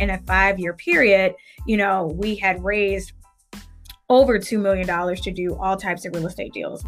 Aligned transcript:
in 0.00 0.08
a 0.08 0.18
five 0.22 0.58
year 0.58 0.72
period, 0.72 1.34
you 1.66 1.76
know, 1.76 2.06
we 2.16 2.34
had 2.34 2.64
raised 2.64 3.12
over 4.08 4.38
$2 4.38 4.58
million 4.58 4.86
to 5.14 5.30
do 5.30 5.54
all 5.56 5.76
types 5.76 6.06
of 6.06 6.14
real 6.14 6.26
estate 6.26 6.54
deals. 6.54 6.82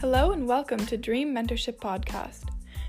Hello 0.00 0.32
and 0.32 0.48
welcome 0.48 0.84
to 0.86 0.96
Dream 0.96 1.32
Mentorship 1.32 1.76
Podcast. 1.76 2.48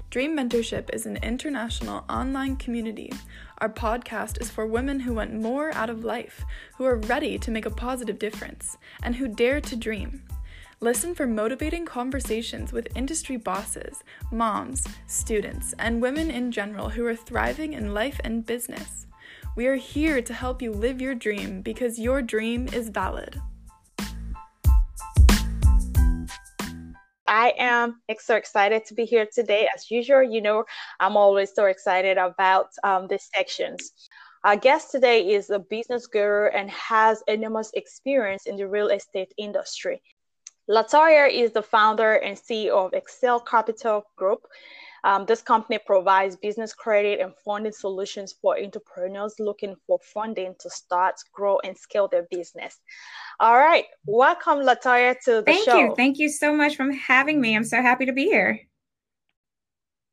Dream 0.09 0.35
Mentorship 0.35 0.89
is 0.91 1.05
an 1.05 1.17
international 1.17 2.03
online 2.09 2.55
community. 2.55 3.13
Our 3.59 3.69
podcast 3.69 4.41
is 4.41 4.49
for 4.49 4.65
women 4.65 5.01
who 5.01 5.13
want 5.13 5.31
more 5.31 5.71
out 5.75 5.91
of 5.91 6.03
life, 6.03 6.43
who 6.77 6.85
are 6.85 6.95
ready 6.95 7.37
to 7.37 7.51
make 7.51 7.67
a 7.67 7.69
positive 7.69 8.17
difference, 8.17 8.77
and 9.03 9.15
who 9.15 9.27
dare 9.27 9.61
to 9.61 9.75
dream. 9.75 10.23
Listen 10.81 11.13
for 11.13 11.27
motivating 11.27 11.85
conversations 11.85 12.71
with 12.71 12.87
industry 12.95 13.35
bosses, 13.35 14.01
moms, 14.31 14.87
students, 15.07 15.73
and 15.77 16.01
women 16.01 16.31
in 16.31 16.53
general 16.53 16.87
who 16.87 17.05
are 17.05 17.17
thriving 17.17 17.73
in 17.73 17.93
life 17.93 18.17
and 18.23 18.45
business. 18.45 19.05
We 19.57 19.67
are 19.67 19.75
here 19.75 20.21
to 20.21 20.33
help 20.33 20.61
you 20.61 20.71
live 20.71 21.01
your 21.01 21.15
dream 21.15 21.61
because 21.61 21.99
your 21.99 22.21
dream 22.21 22.69
is 22.69 22.87
valid. 22.87 23.41
I 27.27 27.51
am 27.57 27.99
so 28.17 28.37
excited 28.37 28.85
to 28.85 28.93
be 28.93 29.03
here 29.03 29.27
today. 29.33 29.67
As 29.75 29.91
usual, 29.91 30.23
you 30.23 30.41
know, 30.41 30.63
I'm 31.01 31.17
always 31.17 31.53
so 31.53 31.65
excited 31.65 32.17
about 32.17 32.67
um, 32.85 33.07
these 33.09 33.27
sections. 33.35 33.91
Our 34.45 34.55
guest 34.55 34.91
today 34.91 35.27
is 35.27 35.49
a 35.49 35.59
business 35.59 36.07
guru 36.07 36.47
and 36.51 36.71
has 36.71 37.21
enormous 37.27 37.69
experience 37.73 38.45
in 38.45 38.55
the 38.55 38.69
real 38.69 38.87
estate 38.87 39.33
industry. 39.37 40.01
Latoya 40.69 41.31
is 41.31 41.51
the 41.51 41.63
founder 41.63 42.13
and 42.13 42.37
CEO 42.37 42.85
of 42.85 42.93
Excel 42.93 43.39
Capital 43.39 44.03
Group, 44.15 44.47
um, 45.03 45.25
this 45.25 45.41
company 45.41 45.79
provides 45.85 46.35
business 46.35 46.73
credit 46.73 47.19
and 47.19 47.33
funding 47.45 47.71
solutions 47.71 48.35
for 48.41 48.59
entrepreneurs 48.59 49.35
looking 49.39 49.75
for 49.87 49.99
funding 50.13 50.55
to 50.59 50.69
start, 50.69 51.15
grow, 51.33 51.59
and 51.59 51.77
scale 51.77 52.07
their 52.07 52.27
business. 52.29 52.79
All 53.39 53.55
right, 53.55 53.85
welcome, 54.05 54.59
Latoya, 54.59 55.15
to 55.25 55.31
the 55.31 55.43
Thank 55.45 55.65
show. 55.65 55.71
Thank 55.71 55.89
you. 55.89 55.95
Thank 55.95 56.17
you 56.19 56.29
so 56.29 56.53
much 56.53 56.75
for 56.75 56.91
having 56.91 57.39
me. 57.39 57.55
I'm 57.55 57.63
so 57.63 57.81
happy 57.81 58.05
to 58.05 58.13
be 58.13 58.25
here. 58.25 58.59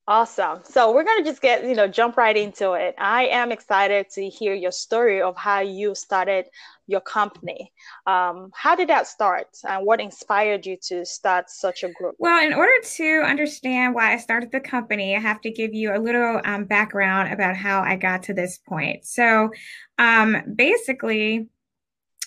Awesome. 0.08 0.60
So 0.62 0.94
we're 0.94 1.02
going 1.02 1.24
to 1.24 1.28
just 1.28 1.42
get, 1.42 1.64
you 1.64 1.74
know, 1.74 1.88
jump 1.88 2.16
right 2.16 2.36
into 2.36 2.74
it. 2.74 2.94
I 2.96 3.26
am 3.26 3.50
excited 3.50 4.08
to 4.10 4.28
hear 4.28 4.54
your 4.54 4.70
story 4.70 5.20
of 5.20 5.36
how 5.36 5.60
you 5.60 5.96
started 5.96 6.46
your 6.86 7.00
company. 7.00 7.72
Um, 8.06 8.52
how 8.54 8.76
did 8.76 8.88
that 8.88 9.08
start 9.08 9.48
and 9.68 9.84
what 9.84 10.00
inspired 10.00 10.64
you 10.64 10.76
to 10.84 11.04
start 11.04 11.50
such 11.50 11.82
a 11.82 11.88
group? 11.88 12.14
Well, 12.20 12.40
in 12.46 12.54
order 12.54 12.80
to 12.84 13.22
understand 13.26 13.96
why 13.96 14.12
I 14.12 14.18
started 14.18 14.52
the 14.52 14.60
company, 14.60 15.16
I 15.16 15.18
have 15.18 15.40
to 15.40 15.50
give 15.50 15.74
you 15.74 15.92
a 15.92 15.98
little 15.98 16.40
um, 16.44 16.66
background 16.66 17.32
about 17.32 17.56
how 17.56 17.82
I 17.82 17.96
got 17.96 18.22
to 18.24 18.34
this 18.34 18.58
point. 18.58 19.04
So 19.04 19.50
um, 19.98 20.36
basically, 20.54 21.48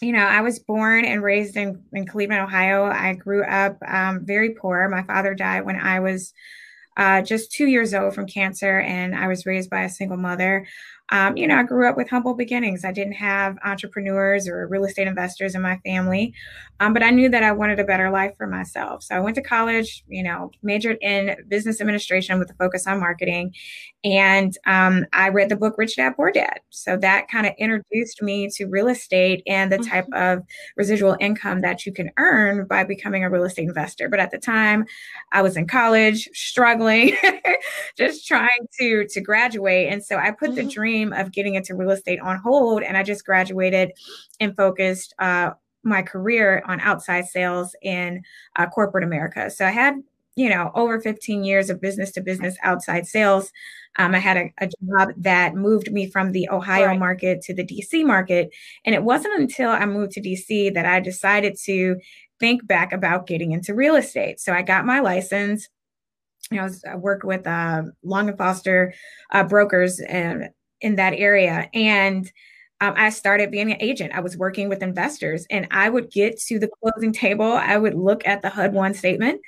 you 0.02 0.12
know, 0.12 0.26
I 0.26 0.42
was 0.42 0.60
born 0.60 1.06
and 1.06 1.24
raised 1.24 1.56
in, 1.56 1.82
in 1.94 2.06
Cleveland, 2.06 2.42
Ohio. 2.42 2.84
I 2.84 3.14
grew 3.14 3.46
up 3.46 3.78
um, 3.88 4.26
very 4.26 4.54
poor. 4.56 4.90
My 4.90 5.04
father 5.04 5.34
died 5.34 5.66
when 5.66 5.78
I 5.78 6.02
was 6.02 6.34
uh, 7.00 7.22
just 7.22 7.52
two 7.52 7.68
years 7.68 7.94
old 7.94 8.14
from 8.14 8.28
cancer, 8.28 8.82
and 8.82 9.16
I 9.16 9.30
was 9.30 9.46
raised 9.46 9.70
by 9.70 9.84
a 9.84 9.90
single 9.90 10.18
mother. 10.18 10.68
Um, 11.12 11.38
you 11.38 11.48
know, 11.48 11.58
I 11.58 11.64
grew 11.64 11.90
up 11.90 11.98
with 11.98 12.10
humble 12.10 12.34
beginnings. 12.34 12.86
I 12.86 12.92
didn't 12.92 13.14
have 13.14 13.58
entrepreneurs 13.64 14.48
or 14.48 14.68
real 14.68 14.86
estate 14.86 15.08
investors 15.08 15.56
in 15.56 15.62
my 15.62 15.78
family, 15.86 16.34
um, 16.80 16.94
but 16.94 17.04
I 17.04 17.10
knew 17.10 17.30
that 17.30 17.44
I 17.44 17.52
wanted 17.52 17.80
a 17.80 17.84
better 17.84 18.10
life 18.10 18.34
for 18.38 18.48
myself. 18.48 19.04
So 19.04 19.16
I 19.16 19.20
went 19.20 19.36
to 19.36 19.42
college, 19.42 20.04
you 20.08 20.24
know, 20.24 20.52
majored 20.64 20.98
in 21.02 21.36
business 21.48 21.82
administration 21.82 22.40
with 22.40 22.50
a 22.52 22.54
focus 22.54 22.88
on 22.88 23.00
marketing. 23.00 23.54
And 24.04 24.58
um, 24.66 25.06
I 25.12 25.30
read 25.30 25.50
the 25.50 25.58
book 25.58 25.76
Rich 25.78 25.98
Dad 25.98 26.16
Poor 26.16 26.32
Dad. 26.32 26.62
So 26.70 26.96
that 26.98 27.28
kind 27.30 27.46
of 27.46 27.54
introduced 27.58 28.22
me 28.22 28.50
to 28.56 28.66
real 28.66 28.88
estate 28.88 29.44
and 29.46 29.72
the 29.72 29.78
type 29.78 30.06
mm-hmm. 30.06 30.40
of 30.40 30.46
residual 30.78 31.18
income 31.20 31.62
that 31.62 31.86
you 31.86 31.92
can 31.92 32.10
earn 32.18 32.66
by 32.66 32.84
becoming 32.84 33.24
a 33.24 33.30
real 33.30 33.44
estate 33.44 33.68
investor. 33.68 34.08
But 34.08 34.20
at 34.20 34.32
the 34.32 34.38
time, 34.38 34.86
I 35.34 35.42
was 35.42 35.58
in 35.58 35.68
college, 35.68 36.30
struggling, 36.34 37.18
just 37.98 38.26
trying 38.26 38.68
to 38.80 39.06
to 39.10 39.22
graduate. 39.22 39.92
And 39.92 40.04
so 40.04 40.18
I 40.18 40.32
put 40.32 40.52
mm-hmm. 40.52 40.68
the 40.68 40.74
dream 40.74 40.99
dream 41.00 41.14
of 41.14 41.32
getting 41.32 41.56
into 41.56 41.76
real 41.76 41.92
estate 41.92 42.20
on 42.20 42.38
hold. 42.38 42.84
And 42.84 42.98
I 42.98 43.04
just 43.04 43.26
graduated 43.26 43.92
and 44.40 44.56
focused 44.56 45.14
uh, 45.20 45.52
my 45.84 46.02
career 46.02 46.62
on 46.68 46.80
outside 46.82 47.26
sales 47.26 47.76
in 47.82 48.22
uh, 48.58 48.68
corporate 48.68 49.04
America. 49.04 49.50
So 49.50 49.66
I 49.66 49.70
had, 49.70 49.96
you 50.36 50.50
know, 50.50 50.72
over 50.76 51.00
15 51.00 51.44
years 51.44 51.70
of 51.70 51.82
business 51.82 52.12
to 52.12 52.22
business 52.22 52.58
outside 52.64 53.08
sales. 53.08 53.52
Um, 53.98 54.14
I 54.14 54.20
had 54.20 54.38
a, 54.38 54.54
a, 54.60 54.68
job 54.68 55.14
that 55.18 55.56
moved 55.56 55.92
me 55.92 56.10
from 56.10 56.32
the 56.32 56.48
Ohio 56.50 56.88
right. 56.88 57.00
market 57.00 57.42
to 57.44 57.54
the 57.54 57.66
DC 57.66 58.06
market. 58.06 58.50
And 58.86 58.94
it 58.94 59.04
wasn't 59.04 59.40
until 59.40 59.72
I 59.72 59.86
moved 59.86 60.12
to 60.14 60.22
DC 60.22 60.74
that 60.74 60.86
I 60.86 61.00
decided 61.00 61.58
to 61.66 61.98
think 62.40 62.66
back 62.68 62.94
about 62.94 63.28
getting 63.28 63.52
into 63.52 63.74
real 63.74 63.96
estate. 63.96 64.40
So 64.40 64.54
I 64.54 64.62
got 64.62 64.86
my 64.86 65.00
license. 65.00 65.68
You 66.52 66.58
know, 66.58 66.64
I, 66.64 66.66
was, 66.66 66.84
I 66.86 66.96
worked 66.96 67.24
with 67.24 67.48
uh, 67.48 67.84
Long 68.04 68.30
and 68.30 68.38
Foster 68.38 68.94
uh, 69.32 69.44
brokers 69.44 70.00
and 70.00 70.50
in 70.82 70.96
that 70.96 71.14
area. 71.14 71.70
And 71.74 72.32
um, 72.82 72.94
I 72.96 73.10
started 73.10 73.52
being 73.52 73.72
an 73.72 73.82
agent. 73.82 74.14
I 74.14 74.22
was 74.22 74.38
working 74.38 74.70
with 74.70 74.82
investors 74.82 75.46
and 75.50 75.68
I 75.72 75.90
would 75.90 76.12
get 76.12 76.40
to 76.42 76.60
the 76.60 76.70
closing 76.82 77.12
table. 77.12 77.52
I 77.52 77.78
would 77.78 77.94
look 77.94 78.26
at 78.26 78.42
the 78.42 78.50
HUD 78.50 78.74
one 78.74 78.94
statement. 78.94 79.42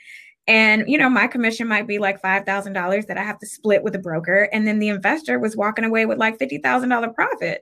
And, 0.47 0.89
you 0.89 0.97
know, 0.97 1.09
my 1.09 1.27
commission 1.27 1.67
might 1.67 1.87
be 1.87 1.97
like 1.97 2.21
$5,000 2.21 3.07
that 3.07 3.17
I 3.17 3.23
have 3.23 3.39
to 3.39 3.45
split 3.45 3.83
with 3.83 3.95
a 3.95 3.99
broker. 3.99 4.49
And 4.51 4.67
then 4.67 4.79
the 4.79 4.89
investor 4.89 5.39
was 5.39 5.55
walking 5.55 5.85
away 5.85 6.05
with 6.05 6.17
like 6.17 6.39
$50,000 6.39 7.15
profit. 7.15 7.61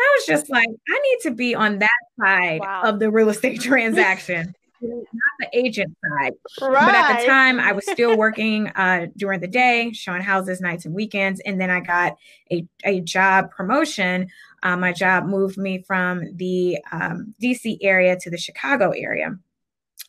I 0.00 0.16
was 0.16 0.26
just 0.26 0.50
like, 0.50 0.68
I 0.68 1.00
need 1.00 1.18
to 1.22 1.30
be 1.32 1.54
on 1.54 1.78
that 1.80 1.88
side 2.20 2.60
wow. 2.60 2.82
of 2.84 2.98
the 2.98 3.10
real 3.10 3.28
estate 3.28 3.60
transaction 3.60 4.54
not 4.80 5.02
the 5.40 5.48
agent 5.52 5.96
side. 6.02 6.32
Right. 6.60 6.86
But 6.86 6.94
at 6.94 7.20
the 7.20 7.26
time, 7.26 7.60
I 7.60 7.72
was 7.72 7.84
still 7.86 8.16
working 8.18 8.68
uh, 8.68 9.06
during 9.16 9.40
the 9.40 9.48
day, 9.48 9.92
showing 9.92 10.22
houses 10.22 10.60
nights 10.60 10.84
and 10.84 10.94
weekends. 10.94 11.40
And 11.40 11.60
then 11.60 11.70
I 11.70 11.80
got 11.80 12.16
a, 12.50 12.66
a 12.84 13.00
job 13.00 13.50
promotion. 13.50 14.28
Uh, 14.62 14.76
my 14.76 14.92
job 14.92 15.26
moved 15.26 15.58
me 15.58 15.82
from 15.86 16.24
the 16.36 16.78
um, 16.92 17.34
DC 17.42 17.78
area 17.82 18.16
to 18.20 18.30
the 18.30 18.38
Chicago 18.38 18.90
area. 18.90 19.36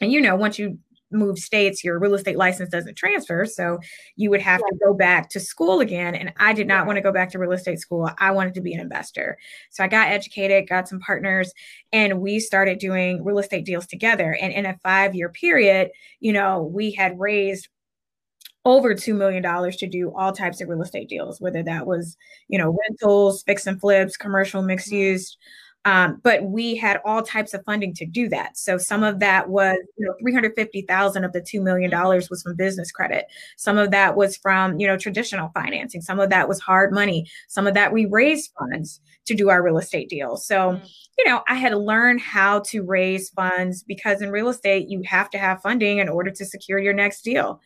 And 0.02 0.12
you 0.12 0.22
know, 0.22 0.36
once 0.36 0.58
you 0.58 0.80
move 1.12 1.40
states, 1.40 1.84
your 1.84 2.00
real 2.00 2.16
estate 2.16 2.38
license 2.38 2.70
doesn't 2.70 2.96
transfer. 2.96 3.46
So 3.46 3.80
you 4.16 4.30
would 4.30 4.42
have 4.42 4.62
yeah. 4.64 4.70
to 4.72 4.86
go 4.86 4.94
back 4.94 5.30
to 5.30 5.40
school 5.40 5.80
again. 5.80 6.16
And 6.16 6.34
I 6.38 6.54
did 6.54 6.68
not 6.68 6.86
want 6.86 6.98
to 6.98 7.02
go 7.02 7.12
back 7.12 7.32
to 7.32 7.40
real 7.40 7.52
estate 7.52 7.80
school. 7.80 8.10
I 8.20 8.32
wanted 8.32 8.54
to 8.56 8.62
be 8.62 8.74
an 8.74 8.80
investor. 8.80 9.38
So 9.70 9.84
I 9.84 9.88
got 9.88 10.10
educated, 10.10 10.70
got 10.70 10.88
some 10.88 11.00
partners, 11.00 11.52
and 11.92 12.22
we 12.22 12.40
started 12.40 12.80
doing 12.80 13.24
real 13.24 13.40
estate 13.40 13.66
deals 13.66 13.88
together. 13.88 14.38
And 14.40 14.54
in 14.54 14.66
a 14.66 14.78
five 14.84 15.16
year 15.16 15.30
period, 15.30 15.92
you 16.20 16.34
know, 16.34 16.64
we 16.64 16.92
had 16.92 17.20
raised 17.20 17.68
over 18.66 18.94
$2 18.94 19.16
million 19.16 19.42
to 19.44 19.88
do 19.88 20.14
all 20.16 20.34
types 20.34 20.62
of 20.62 20.68
real 20.68 20.82
estate 20.82 21.08
deals, 21.08 21.40
whether 21.40 21.64
that 21.64 21.88
was, 21.88 22.18
you 22.50 22.60
know, 22.60 22.76
rentals, 22.88 23.42
fix 23.44 23.66
and 23.66 23.80
flips, 23.80 24.18
commercial 24.18 24.62
mixed 24.62 24.88
mm-hmm. 24.88 24.98
use, 24.98 25.38
um, 25.90 26.22
but 26.24 26.44
we 26.44 26.76
had 26.76 27.02
all 27.04 27.24
types 27.24 27.56
of 27.56 27.66
funding 27.66 27.96
to 27.96 28.06
do 28.06 28.30
that. 28.30 28.56
So 28.60 28.78
some 28.78 29.02
of 29.02 29.20
that 29.22 29.50
was, 29.50 29.76
you 29.98 30.06
know, 30.06 30.14
350,000 30.22 31.24
of 31.24 31.34
the 31.34 31.42
$2 31.42 31.64
million 31.64 31.90
was 32.30 32.44
from 32.44 32.56
business 32.56 32.92
credit. 32.92 33.26
Some 33.58 33.80
of 33.80 33.90
that 33.90 34.16
was 34.16 34.38
from, 34.38 34.80
you 34.80 34.86
know, 34.86 34.98
traditional 34.98 35.50
financing. 35.56 36.02
Some 36.02 36.20
of 36.20 36.30
that 36.30 36.48
was 36.48 36.60
hard 36.60 36.94
money. 36.94 37.26
Some 37.48 37.66
of 37.66 37.74
that 37.74 37.92
we 37.92 38.06
raised 38.06 38.52
funds 38.60 39.02
to 39.26 39.34
do 39.34 39.50
our 39.50 39.64
real 39.64 39.80
estate 39.80 40.10
deals. 40.10 40.46
So, 40.46 40.74
mm-hmm. 40.74 40.86
you 41.18 41.26
know, 41.26 41.42
I 41.48 41.56
had 41.56 41.70
to 41.70 41.80
learn 41.80 42.20
how 42.20 42.60
to 42.68 42.84
raise 42.84 43.32
funds 43.32 43.82
because 43.82 44.22
in 44.22 44.30
real 44.30 44.50
estate, 44.50 44.90
you 44.90 45.02
have 45.08 45.32
to 45.32 45.40
have 45.40 45.64
funding 45.64 45.98
in 45.98 46.08
order 46.08 46.30
to 46.30 46.46
secure 46.46 46.78
your 46.78 46.94
next 46.94 47.24
deal. 47.24 47.62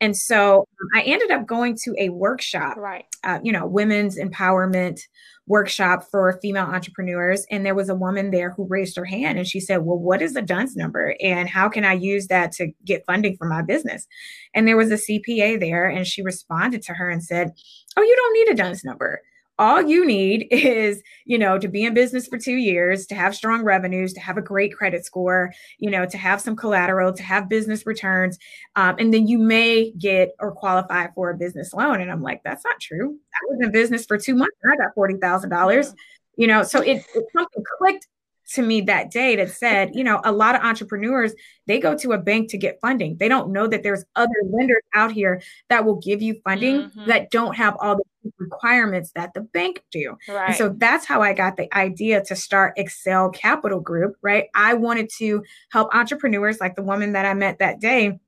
And 0.00 0.16
so 0.16 0.60
um, 0.60 0.88
I 0.94 1.02
ended 1.02 1.30
up 1.30 1.46
going 1.46 1.76
to 1.84 1.94
a 1.98 2.10
workshop, 2.10 2.76
right? 2.76 3.06
Uh, 3.24 3.38
you 3.42 3.50
know, 3.50 3.66
women's 3.66 4.18
empowerment 4.18 5.00
workshop 5.46 6.04
for 6.10 6.38
female 6.42 6.64
entrepreneurs. 6.64 7.46
And 7.50 7.64
there 7.64 7.74
was 7.74 7.88
a 7.88 7.94
woman 7.94 8.30
there 8.30 8.50
who 8.50 8.66
raised 8.68 8.96
her 8.96 9.04
hand 9.04 9.38
and 9.38 9.46
she 9.46 9.60
said, 9.60 9.78
Well, 9.78 9.98
what 9.98 10.20
is 10.20 10.36
a 10.36 10.42
DUNS 10.42 10.76
number? 10.76 11.16
And 11.20 11.48
how 11.48 11.68
can 11.68 11.84
I 11.84 11.94
use 11.94 12.26
that 12.26 12.52
to 12.52 12.72
get 12.84 13.06
funding 13.06 13.36
for 13.36 13.46
my 13.48 13.62
business? 13.62 14.06
And 14.54 14.68
there 14.68 14.76
was 14.76 14.90
a 14.90 14.94
CPA 14.94 15.60
there 15.60 15.88
and 15.88 16.06
she 16.06 16.22
responded 16.22 16.82
to 16.82 16.94
her 16.94 17.08
and 17.08 17.22
said, 17.22 17.52
Oh, 17.96 18.02
you 18.02 18.16
don't 18.16 18.34
need 18.34 18.48
a 18.52 18.62
DUNS 18.62 18.84
number 18.84 19.22
all 19.58 19.82
you 19.82 20.06
need 20.06 20.48
is 20.50 21.02
you 21.24 21.38
know 21.38 21.58
to 21.58 21.68
be 21.68 21.84
in 21.84 21.94
business 21.94 22.26
for 22.26 22.38
two 22.38 22.56
years 22.56 23.06
to 23.06 23.14
have 23.14 23.34
strong 23.34 23.62
revenues 23.62 24.12
to 24.12 24.20
have 24.20 24.36
a 24.36 24.42
great 24.42 24.74
credit 24.74 25.04
score 25.04 25.52
you 25.78 25.90
know 25.90 26.06
to 26.06 26.18
have 26.18 26.40
some 26.40 26.56
collateral 26.56 27.12
to 27.12 27.22
have 27.22 27.48
business 27.48 27.86
returns 27.86 28.38
um, 28.76 28.96
and 28.98 29.12
then 29.12 29.26
you 29.26 29.38
may 29.38 29.90
get 29.92 30.34
or 30.38 30.52
qualify 30.52 31.06
for 31.14 31.30
a 31.30 31.36
business 31.36 31.72
loan 31.72 32.00
and 32.00 32.10
i'm 32.10 32.22
like 32.22 32.42
that's 32.44 32.64
not 32.64 32.80
true 32.80 33.16
i 33.34 33.38
was 33.50 33.60
in 33.60 33.72
business 33.72 34.06
for 34.06 34.18
two 34.18 34.34
months 34.34 34.56
and 34.62 34.72
i 34.72 34.76
got 34.76 34.94
$40000 34.94 35.94
you 36.36 36.46
know 36.46 36.62
so 36.62 36.80
it, 36.80 37.04
it 37.14 37.24
something 37.32 37.64
clicked 37.78 38.06
to 38.52 38.62
me 38.62 38.80
that 38.82 39.10
day 39.10 39.36
that 39.36 39.50
said, 39.50 39.90
you 39.94 40.04
know, 40.04 40.20
a 40.24 40.30
lot 40.30 40.54
of 40.54 40.62
entrepreneurs, 40.62 41.34
they 41.66 41.80
go 41.80 41.96
to 41.96 42.12
a 42.12 42.18
bank 42.18 42.50
to 42.50 42.58
get 42.58 42.78
funding. 42.80 43.16
They 43.16 43.28
don't 43.28 43.50
know 43.50 43.66
that 43.66 43.82
there's 43.82 44.04
other 44.14 44.34
lenders 44.48 44.82
out 44.94 45.10
here 45.10 45.42
that 45.68 45.84
will 45.84 45.96
give 45.96 46.22
you 46.22 46.40
funding 46.44 46.82
mm-hmm. 46.82 47.06
that 47.06 47.30
don't 47.30 47.56
have 47.56 47.76
all 47.80 47.96
the 47.96 48.04
requirements 48.38 49.12
that 49.14 49.34
the 49.34 49.40
bank 49.40 49.82
do. 49.90 50.16
Right. 50.28 50.48
And 50.48 50.56
so 50.56 50.68
that's 50.76 51.06
how 51.06 51.22
I 51.22 51.32
got 51.32 51.56
the 51.56 51.72
idea 51.76 52.22
to 52.24 52.36
start 52.36 52.74
Excel 52.76 53.30
Capital 53.30 53.80
Group, 53.80 54.16
right? 54.22 54.46
I 54.54 54.74
wanted 54.74 55.10
to 55.18 55.42
help 55.70 55.94
entrepreneurs 55.94 56.60
like 56.60 56.76
the 56.76 56.82
woman 56.82 57.12
that 57.12 57.26
I 57.26 57.34
met 57.34 57.58
that 57.58 57.80
day 57.80 58.18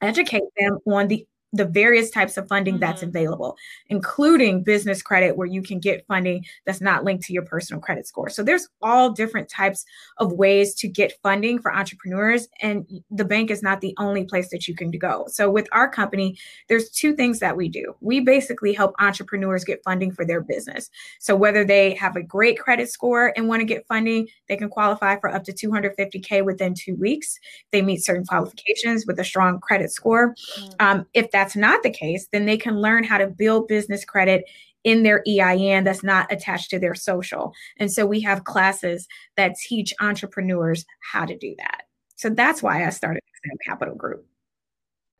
educate 0.00 0.42
them 0.56 0.78
on 0.86 1.08
the 1.08 1.26
the 1.52 1.64
various 1.64 2.10
types 2.10 2.36
of 2.36 2.46
funding 2.48 2.74
mm-hmm. 2.74 2.80
that's 2.80 3.02
available, 3.02 3.56
including 3.88 4.62
business 4.62 5.02
credit, 5.02 5.36
where 5.36 5.46
you 5.46 5.62
can 5.62 5.78
get 5.78 6.06
funding 6.06 6.44
that's 6.66 6.80
not 6.80 7.04
linked 7.04 7.24
to 7.24 7.32
your 7.32 7.44
personal 7.44 7.80
credit 7.80 8.06
score. 8.06 8.28
So 8.28 8.42
there's 8.42 8.68
all 8.82 9.10
different 9.10 9.48
types 9.48 9.84
of 10.18 10.32
ways 10.32 10.74
to 10.76 10.88
get 10.88 11.14
funding 11.22 11.58
for 11.58 11.74
entrepreneurs, 11.74 12.48
and 12.60 12.86
the 13.10 13.24
bank 13.24 13.50
is 13.50 13.62
not 13.62 13.80
the 13.80 13.94
only 13.98 14.24
place 14.24 14.50
that 14.50 14.68
you 14.68 14.74
can 14.74 14.90
go. 14.90 15.24
So 15.28 15.50
with 15.50 15.68
our 15.72 15.88
company, 15.88 16.38
there's 16.68 16.90
two 16.90 17.14
things 17.14 17.38
that 17.38 17.56
we 17.56 17.68
do. 17.68 17.94
We 18.00 18.20
basically 18.20 18.72
help 18.72 18.94
entrepreneurs 18.98 19.64
get 19.64 19.82
funding 19.84 20.12
for 20.12 20.24
their 20.24 20.40
business. 20.40 20.90
So 21.18 21.34
whether 21.34 21.64
they 21.64 21.94
have 21.94 22.16
a 22.16 22.22
great 22.22 22.58
credit 22.58 22.90
score 22.90 23.32
and 23.36 23.48
want 23.48 23.60
to 23.60 23.66
get 23.66 23.86
funding, 23.86 24.28
they 24.48 24.56
can 24.56 24.68
qualify 24.68 25.18
for 25.18 25.30
up 25.30 25.44
to 25.44 25.52
250k 25.52 26.44
within 26.44 26.74
two 26.74 26.94
weeks. 26.96 27.38
They 27.70 27.82
meet 27.82 28.04
certain 28.04 28.26
qualifications 28.26 29.06
with 29.06 29.18
a 29.18 29.24
strong 29.24 29.60
credit 29.60 29.90
score. 29.90 30.34
Mm-hmm. 30.34 30.68
Um, 30.80 31.06
if 31.14 31.30
that's 31.38 31.54
not 31.54 31.84
the 31.84 31.90
case, 31.90 32.26
then 32.32 32.46
they 32.46 32.56
can 32.56 32.80
learn 32.80 33.04
how 33.04 33.16
to 33.16 33.28
build 33.28 33.68
business 33.68 34.04
credit 34.04 34.44
in 34.82 35.04
their 35.04 35.22
EIN 35.28 35.84
that's 35.84 36.02
not 36.02 36.32
attached 36.32 36.70
to 36.70 36.80
their 36.80 36.96
social. 36.96 37.52
And 37.78 37.92
so 37.92 38.04
we 38.04 38.20
have 38.22 38.42
classes 38.42 39.06
that 39.36 39.54
teach 39.54 39.94
entrepreneurs 40.00 40.84
how 41.12 41.26
to 41.26 41.38
do 41.38 41.54
that. 41.58 41.82
So 42.16 42.28
that's 42.28 42.60
why 42.60 42.84
I 42.84 42.90
started 42.90 43.22
Capital 43.64 43.94
Group. 43.94 44.26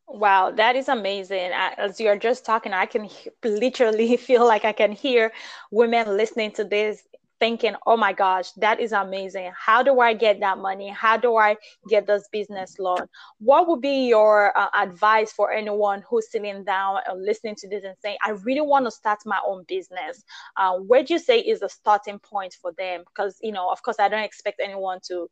Wow, 0.08 0.50
that 0.50 0.74
is 0.74 0.88
amazing. 0.88 1.52
As 1.52 2.00
you're 2.00 2.18
just 2.18 2.44
talking, 2.44 2.72
I 2.72 2.86
can 2.86 3.08
literally 3.44 4.16
feel 4.28 4.44
like 4.44 4.64
I 4.64 4.72
can 4.72 4.90
hear 4.90 5.32
women 5.70 6.16
listening 6.16 6.50
to 6.52 6.64
this 6.64 7.06
thinking, 7.40 7.74
oh 7.86 7.96
my 7.96 8.12
gosh, 8.12 8.52
that 8.52 8.80
is 8.80 8.92
amazing. 8.92 9.52
How 9.56 9.82
do 9.82 10.00
I 10.00 10.14
get 10.14 10.40
that 10.40 10.58
money? 10.58 10.88
How 10.88 11.16
do 11.16 11.36
I 11.36 11.56
get 11.88 12.06
this 12.06 12.28
business 12.32 12.78
loan? 12.78 13.06
What 13.38 13.68
would 13.68 13.80
be 13.80 14.08
your 14.08 14.56
uh, 14.56 14.68
advice 14.74 15.32
for 15.32 15.52
anyone 15.52 16.02
who's 16.08 16.30
sitting 16.30 16.64
down 16.64 16.98
and 17.06 17.24
listening 17.24 17.54
to 17.56 17.68
this 17.68 17.84
and 17.84 17.96
saying, 18.02 18.16
I 18.24 18.30
really 18.30 18.60
want 18.60 18.86
to 18.86 18.90
start 18.90 19.18
my 19.24 19.38
own 19.46 19.64
business? 19.68 20.24
Uh, 20.56 20.78
where 20.78 21.02
do 21.02 21.14
you 21.14 21.20
say 21.20 21.38
is 21.40 21.60
the 21.60 21.68
starting 21.68 22.18
point 22.18 22.56
for 22.60 22.72
them? 22.76 23.04
Because, 23.06 23.38
you 23.42 23.52
know, 23.52 23.70
of 23.70 23.82
course, 23.82 23.96
I 23.98 24.08
don't 24.08 24.24
expect 24.24 24.60
anyone 24.62 24.98
to 25.08 25.28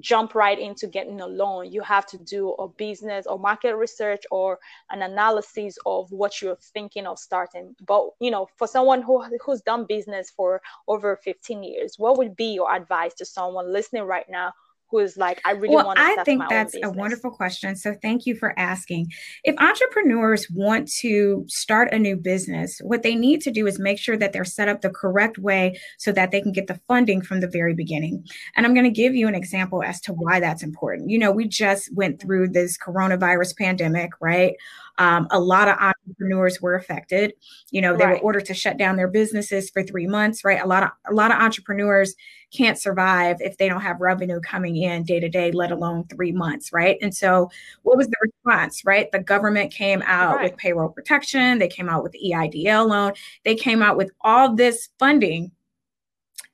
jump 0.00 0.34
right 0.34 0.58
into 0.58 0.86
getting 0.86 1.20
a 1.20 1.26
loan. 1.26 1.70
You 1.70 1.82
have 1.82 2.06
to 2.06 2.18
do 2.18 2.50
a 2.52 2.68
business 2.68 3.26
or 3.26 3.38
market 3.38 3.76
research 3.76 4.22
or 4.30 4.58
an 4.90 5.02
analysis 5.02 5.78
of 5.86 6.10
what 6.12 6.40
you're 6.40 6.56
thinking 6.56 7.06
of 7.06 7.18
starting. 7.18 7.74
But 7.86 8.10
you 8.20 8.30
know, 8.30 8.48
for 8.56 8.66
someone 8.66 9.02
who 9.02 9.22
who's 9.44 9.62
done 9.62 9.86
business 9.86 10.30
for 10.30 10.60
over 10.88 11.16
15 11.16 11.62
years, 11.62 11.98
what 11.98 12.18
would 12.18 12.36
be 12.36 12.52
your 12.54 12.74
advice 12.74 13.14
to 13.14 13.24
someone 13.24 13.72
listening 13.72 14.04
right 14.04 14.28
now 14.28 14.52
who 14.92 14.98
is 14.98 15.16
like, 15.16 15.40
I 15.44 15.52
really 15.52 15.74
well, 15.74 15.86
want 15.86 15.98
to. 15.98 16.04
I 16.04 16.22
think 16.22 16.42
that's 16.48 16.76
a 16.82 16.90
wonderful 16.90 17.30
question. 17.30 17.74
So 17.74 17.94
thank 18.02 18.26
you 18.26 18.36
for 18.36 18.56
asking. 18.58 19.10
If 19.42 19.56
entrepreneurs 19.58 20.48
want 20.50 20.86
to 21.00 21.44
start 21.48 21.92
a 21.92 21.98
new 21.98 22.14
business, 22.14 22.78
what 22.84 23.02
they 23.02 23.14
need 23.14 23.40
to 23.40 23.50
do 23.50 23.66
is 23.66 23.78
make 23.78 23.98
sure 23.98 24.18
that 24.18 24.34
they're 24.34 24.44
set 24.44 24.68
up 24.68 24.82
the 24.82 24.90
correct 24.90 25.38
way 25.38 25.80
so 25.98 26.12
that 26.12 26.30
they 26.30 26.42
can 26.42 26.52
get 26.52 26.66
the 26.66 26.78
funding 26.86 27.22
from 27.22 27.40
the 27.40 27.48
very 27.48 27.74
beginning. 27.74 28.24
And 28.54 28.66
I'm 28.66 28.74
going 28.74 28.84
to 28.84 28.90
give 28.90 29.14
you 29.14 29.26
an 29.26 29.34
example 29.34 29.82
as 29.82 29.98
to 30.02 30.12
why 30.12 30.38
that's 30.38 30.62
important. 30.62 31.10
You 31.10 31.18
know, 31.18 31.32
we 31.32 31.48
just 31.48 31.92
went 31.94 32.20
through 32.20 32.50
this 32.50 32.76
coronavirus 32.76 33.56
pandemic, 33.56 34.10
right? 34.20 34.54
Um, 34.98 35.26
a 35.30 35.40
lot 35.40 35.68
of 35.68 35.76
entrepreneurs 36.06 36.60
were 36.60 36.74
affected. 36.74 37.34
You 37.70 37.80
know, 37.80 37.96
they 37.96 38.04
right. 38.04 38.14
were 38.14 38.24
ordered 38.24 38.46
to 38.46 38.54
shut 38.54 38.76
down 38.76 38.96
their 38.96 39.08
businesses 39.08 39.70
for 39.70 39.82
three 39.82 40.06
months, 40.06 40.44
right? 40.44 40.60
A 40.62 40.66
lot 40.66 40.82
of 40.82 40.90
a 41.08 41.14
lot 41.14 41.30
of 41.30 41.38
entrepreneurs 41.38 42.14
can't 42.52 42.78
survive 42.78 43.36
if 43.40 43.56
they 43.56 43.68
don't 43.68 43.80
have 43.80 44.00
revenue 44.00 44.40
coming 44.40 44.76
in 44.76 45.04
day 45.04 45.20
to 45.20 45.28
day, 45.28 45.52
let 45.52 45.72
alone 45.72 46.04
three 46.08 46.32
months, 46.32 46.72
right? 46.72 46.98
And 47.00 47.14
so, 47.14 47.50
what 47.82 47.96
was 47.96 48.08
the 48.08 48.16
response, 48.20 48.84
right? 48.84 49.10
The 49.10 49.20
government 49.20 49.72
came 49.72 50.02
out 50.06 50.36
right. 50.36 50.50
with 50.50 50.58
payroll 50.58 50.90
protection, 50.90 51.58
they 51.58 51.68
came 51.68 51.88
out 51.88 52.02
with 52.02 52.12
the 52.12 52.32
EIDL 52.32 52.88
loan, 52.88 53.12
they 53.44 53.54
came 53.54 53.82
out 53.82 53.96
with 53.96 54.10
all 54.22 54.54
this 54.54 54.88
funding 54.98 55.50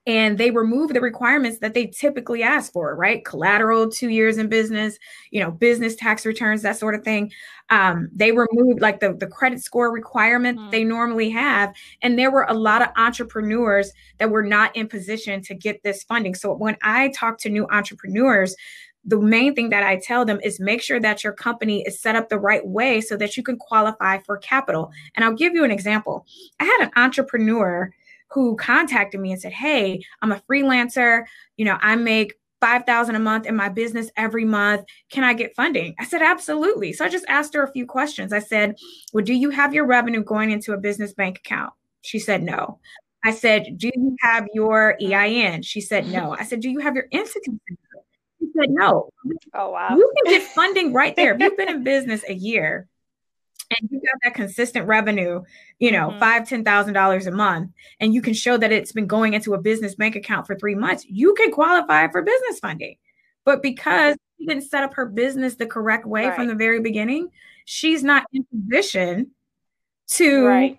and 0.08 0.38
they 0.38 0.50
remove 0.50 0.94
the 0.94 1.00
requirements 1.00 1.58
that 1.58 1.74
they 1.74 1.86
typically 1.86 2.42
ask 2.42 2.72
for 2.72 2.96
right 2.96 3.24
collateral 3.24 3.88
two 3.88 4.08
years 4.08 4.38
in 4.38 4.48
business 4.48 4.98
you 5.30 5.40
know 5.40 5.52
business 5.52 5.94
tax 5.94 6.26
returns 6.26 6.62
that 6.62 6.76
sort 6.76 6.96
of 6.96 7.04
thing 7.04 7.30
um, 7.70 8.08
they 8.14 8.32
removed 8.32 8.80
like 8.80 8.98
the, 9.00 9.12
the 9.12 9.26
credit 9.26 9.60
score 9.60 9.92
requirement 9.92 10.58
mm-hmm. 10.58 10.70
they 10.70 10.82
normally 10.82 11.30
have 11.30 11.72
and 12.02 12.18
there 12.18 12.32
were 12.32 12.46
a 12.48 12.54
lot 12.54 12.82
of 12.82 12.88
entrepreneurs 12.96 13.92
that 14.18 14.30
were 14.30 14.42
not 14.42 14.74
in 14.74 14.88
position 14.88 15.42
to 15.42 15.54
get 15.54 15.82
this 15.84 16.02
funding 16.02 16.34
so 16.34 16.52
when 16.52 16.76
i 16.82 17.08
talk 17.10 17.38
to 17.38 17.50
new 17.50 17.66
entrepreneurs 17.70 18.56
the 19.04 19.18
main 19.18 19.54
thing 19.54 19.70
that 19.70 19.84
I 19.84 19.96
tell 19.96 20.26
them 20.26 20.38
is 20.42 20.60
make 20.60 20.82
sure 20.82 21.00
that 21.00 21.24
your 21.24 21.32
company 21.32 21.82
is 21.86 21.98
set 21.98 22.14
up 22.14 22.28
the 22.28 22.38
right 22.38 22.66
way 22.66 23.00
so 23.00 23.16
that 23.16 23.38
you 23.38 23.42
can 23.42 23.56
qualify 23.56 24.18
for 24.18 24.36
capital. 24.36 24.90
And 25.14 25.24
I'll 25.24 25.32
give 25.32 25.54
you 25.54 25.64
an 25.64 25.70
example. 25.70 26.26
I 26.60 26.64
had 26.64 26.82
an 26.82 26.90
entrepreneur 26.94 27.90
who 28.30 28.56
contacted 28.56 29.20
me 29.20 29.32
and 29.32 29.40
said, 29.40 29.52
Hey, 29.52 30.02
I'm 30.22 30.32
a 30.32 30.42
freelancer. 30.50 31.24
You 31.56 31.64
know, 31.64 31.78
I 31.80 31.96
make 31.96 32.34
5000 32.60 33.14
a 33.14 33.20
month 33.20 33.46
in 33.46 33.54
my 33.54 33.68
business 33.68 34.10
every 34.16 34.44
month. 34.44 34.84
Can 35.10 35.24
I 35.24 35.32
get 35.32 35.54
funding? 35.54 35.94
I 35.98 36.04
said, 36.04 36.22
Absolutely. 36.22 36.92
So 36.92 37.04
I 37.04 37.08
just 37.08 37.24
asked 37.28 37.54
her 37.54 37.62
a 37.62 37.72
few 37.72 37.86
questions. 37.86 38.32
I 38.32 38.40
said, 38.40 38.76
Well, 39.12 39.24
do 39.24 39.34
you 39.34 39.50
have 39.50 39.74
your 39.74 39.86
revenue 39.86 40.22
going 40.22 40.50
into 40.50 40.72
a 40.72 40.78
business 40.78 41.12
bank 41.12 41.38
account? 41.38 41.72
She 42.02 42.18
said, 42.18 42.42
No. 42.42 42.80
I 43.24 43.32
said, 43.32 43.78
Do 43.78 43.90
you 43.94 44.16
have 44.20 44.46
your 44.54 44.96
EIN? 45.02 45.62
She 45.62 45.80
said, 45.80 46.06
No. 46.06 46.34
I 46.38 46.44
said, 46.44 46.60
Do 46.60 46.70
you 46.70 46.78
have 46.80 46.94
your 46.94 47.06
entity? 47.12 47.52
She 48.38 48.46
said, 48.58 48.70
No. 48.70 49.10
Oh, 49.54 49.70
wow. 49.70 49.88
You 49.90 50.12
can 50.16 50.32
get 50.32 50.48
funding 50.52 50.92
right 50.92 51.16
there. 51.16 51.34
If 51.34 51.40
you've 51.40 51.56
been 51.56 51.68
in 51.68 51.84
business 51.84 52.24
a 52.28 52.34
year, 52.34 52.88
and 53.70 53.90
you 53.90 54.00
got 54.00 54.18
that 54.24 54.34
consistent 54.34 54.86
revenue, 54.86 55.42
you 55.78 55.92
know, 55.92 56.08
mm-hmm. 56.08 56.18
five, 56.18 56.48
ten 56.48 56.64
thousand 56.64 56.94
dollars 56.94 57.26
a 57.26 57.30
month, 57.30 57.70
and 58.00 58.14
you 58.14 58.22
can 58.22 58.34
show 58.34 58.56
that 58.56 58.72
it's 58.72 58.92
been 58.92 59.06
going 59.06 59.34
into 59.34 59.54
a 59.54 59.60
business 59.60 59.94
bank 59.94 60.16
account 60.16 60.46
for 60.46 60.56
three 60.56 60.74
months, 60.74 61.04
you 61.08 61.34
can 61.34 61.50
qualify 61.50 62.08
for 62.08 62.22
business 62.22 62.58
funding. 62.60 62.96
But 63.44 63.62
because 63.62 64.16
she 64.38 64.46
didn't 64.46 64.64
set 64.64 64.84
up 64.84 64.94
her 64.94 65.06
business 65.06 65.56
the 65.56 65.66
correct 65.66 66.06
way 66.06 66.26
right. 66.26 66.36
from 66.36 66.46
the 66.46 66.54
very 66.54 66.80
beginning, 66.80 67.28
she's 67.64 68.02
not 68.02 68.24
in 68.32 68.44
position 68.44 69.30
to 70.08 70.46
right. 70.46 70.78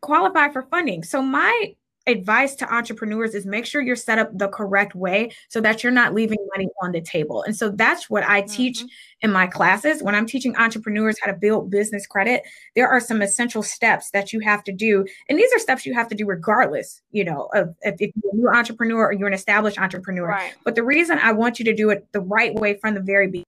qualify 0.00 0.50
for 0.50 0.62
funding. 0.62 1.02
So 1.02 1.22
my 1.22 1.74
advice 2.06 2.54
to 2.54 2.72
entrepreneurs 2.72 3.34
is 3.34 3.46
make 3.46 3.66
sure 3.66 3.82
you're 3.82 3.96
set 3.96 4.18
up 4.18 4.36
the 4.36 4.48
correct 4.48 4.94
way 4.94 5.32
so 5.48 5.60
that 5.60 5.82
you're 5.82 5.92
not 5.92 6.14
leaving 6.14 6.38
money 6.54 6.68
on 6.80 6.92
the 6.92 7.00
table. 7.00 7.42
And 7.42 7.56
so 7.56 7.70
that's 7.70 8.08
what 8.08 8.22
I 8.24 8.42
teach 8.42 8.78
mm-hmm. 8.78 8.86
in 9.22 9.32
my 9.32 9.46
classes. 9.46 10.02
When 10.02 10.14
I'm 10.14 10.26
teaching 10.26 10.56
entrepreneurs 10.56 11.18
how 11.20 11.30
to 11.30 11.36
build 11.36 11.70
business 11.70 12.06
credit, 12.06 12.42
there 12.76 12.88
are 12.88 13.00
some 13.00 13.22
essential 13.22 13.62
steps 13.62 14.10
that 14.12 14.32
you 14.32 14.40
have 14.40 14.62
to 14.64 14.72
do. 14.72 15.04
And 15.28 15.38
these 15.38 15.52
are 15.52 15.58
steps 15.58 15.84
you 15.84 15.94
have 15.94 16.08
to 16.08 16.14
do 16.14 16.26
regardless, 16.26 17.02
you 17.10 17.24
know, 17.24 17.48
of 17.54 17.74
if, 17.82 17.96
if 18.00 18.12
you're 18.22 18.32
a 18.32 18.36
new 18.36 18.48
entrepreneur 18.48 19.06
or 19.06 19.12
you're 19.12 19.28
an 19.28 19.34
established 19.34 19.78
entrepreneur. 19.78 20.28
Right. 20.28 20.54
But 20.64 20.76
the 20.76 20.84
reason 20.84 21.18
I 21.18 21.32
want 21.32 21.58
you 21.58 21.64
to 21.64 21.74
do 21.74 21.90
it 21.90 22.06
the 22.12 22.20
right 22.20 22.54
way 22.54 22.74
from 22.78 22.94
the 22.94 23.00
very 23.00 23.26
beginning 23.26 23.44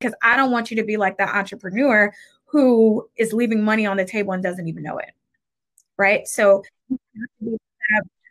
because 0.00 0.14
I 0.22 0.36
don't 0.36 0.52
want 0.52 0.70
you 0.70 0.76
to 0.76 0.84
be 0.84 0.96
like 0.96 1.18
that 1.18 1.34
entrepreneur 1.34 2.12
who 2.46 3.08
is 3.16 3.32
leaving 3.32 3.64
money 3.64 3.84
on 3.84 3.96
the 3.96 4.04
table 4.04 4.32
and 4.32 4.42
doesn't 4.42 4.68
even 4.68 4.82
know 4.82 4.98
it. 4.98 5.10
Right. 5.96 6.28
So 6.28 6.62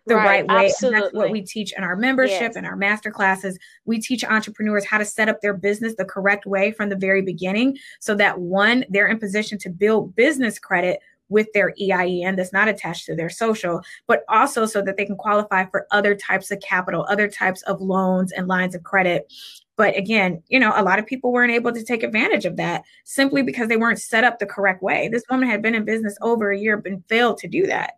the 0.08 0.16
right, 0.16 0.48
right 0.48 0.48
way. 0.48 0.66
Absolutely. 0.68 1.00
that's 1.02 1.14
what 1.14 1.32
we 1.32 1.42
teach 1.42 1.74
in 1.78 1.84
our 1.84 1.96
membership 1.96 2.42
yes. 2.42 2.56
and 2.56 2.66
our 2.66 2.76
master 2.76 3.12
classes. 3.12 3.60
We 3.86 4.00
teach 4.00 4.24
entrepreneurs 4.24 4.86
how 4.86 4.98
to 4.98 5.06
set 5.06 5.30
up 5.30 5.42
their 5.42 5.54
business 5.54 5.96
the 5.96 6.06
correct 6.06 6.46
way 6.46 6.72
from 6.72 6.90
the 6.90 6.96
very 6.96 7.22
beginning 7.22 7.78
so 8.00 8.16
that 8.16 8.40
one, 8.40 8.86
they're 8.90 9.08
in 9.08 9.20
position 9.20 9.58
to 9.60 9.70
build 9.70 10.16
business 10.16 10.58
credit 10.60 11.00
with 11.30 11.48
their 11.54 11.74
EIN 11.82 12.38
that's 12.38 12.54
not 12.54 12.70
attached 12.70 13.06
to 13.06 13.16
their 13.16 13.30
social, 13.30 13.82
but 14.08 14.24
also 14.30 14.66
so 14.66 14.82
that 14.82 14.96
they 14.96 15.04
can 15.04 15.18
qualify 15.18 15.66
for 15.66 15.86
other 15.92 16.16
types 16.16 16.52
of 16.52 16.60
capital, 16.62 17.06
other 17.10 17.28
types 17.28 17.62
of 17.64 17.82
loans 17.82 18.32
and 18.32 18.48
lines 18.48 18.74
of 18.74 18.84
credit. 18.84 19.32
But 19.76 19.98
again, 19.98 20.42
you 20.48 20.58
know, 20.58 20.72
a 20.74 20.84
lot 20.84 21.00
of 21.00 21.06
people 21.06 21.34
weren't 21.34 21.52
able 21.52 21.74
to 21.74 21.84
take 21.84 22.02
advantage 22.02 22.46
of 22.46 22.56
that 22.56 22.84
simply 23.04 23.44
because 23.44 23.68
they 23.68 23.76
weren't 23.76 24.00
set 24.00 24.24
up 24.24 24.40
the 24.40 24.46
correct 24.46 24.82
way. 24.82 25.10
This 25.10 25.26
woman 25.30 25.50
had 25.50 25.62
been 25.62 25.76
in 25.76 25.84
business 25.84 26.18
over 26.22 26.50
a 26.50 26.58
year, 26.58 26.78
but 26.78 26.94
failed 27.10 27.40
to 27.40 27.48
do 27.50 27.68
that 27.68 27.96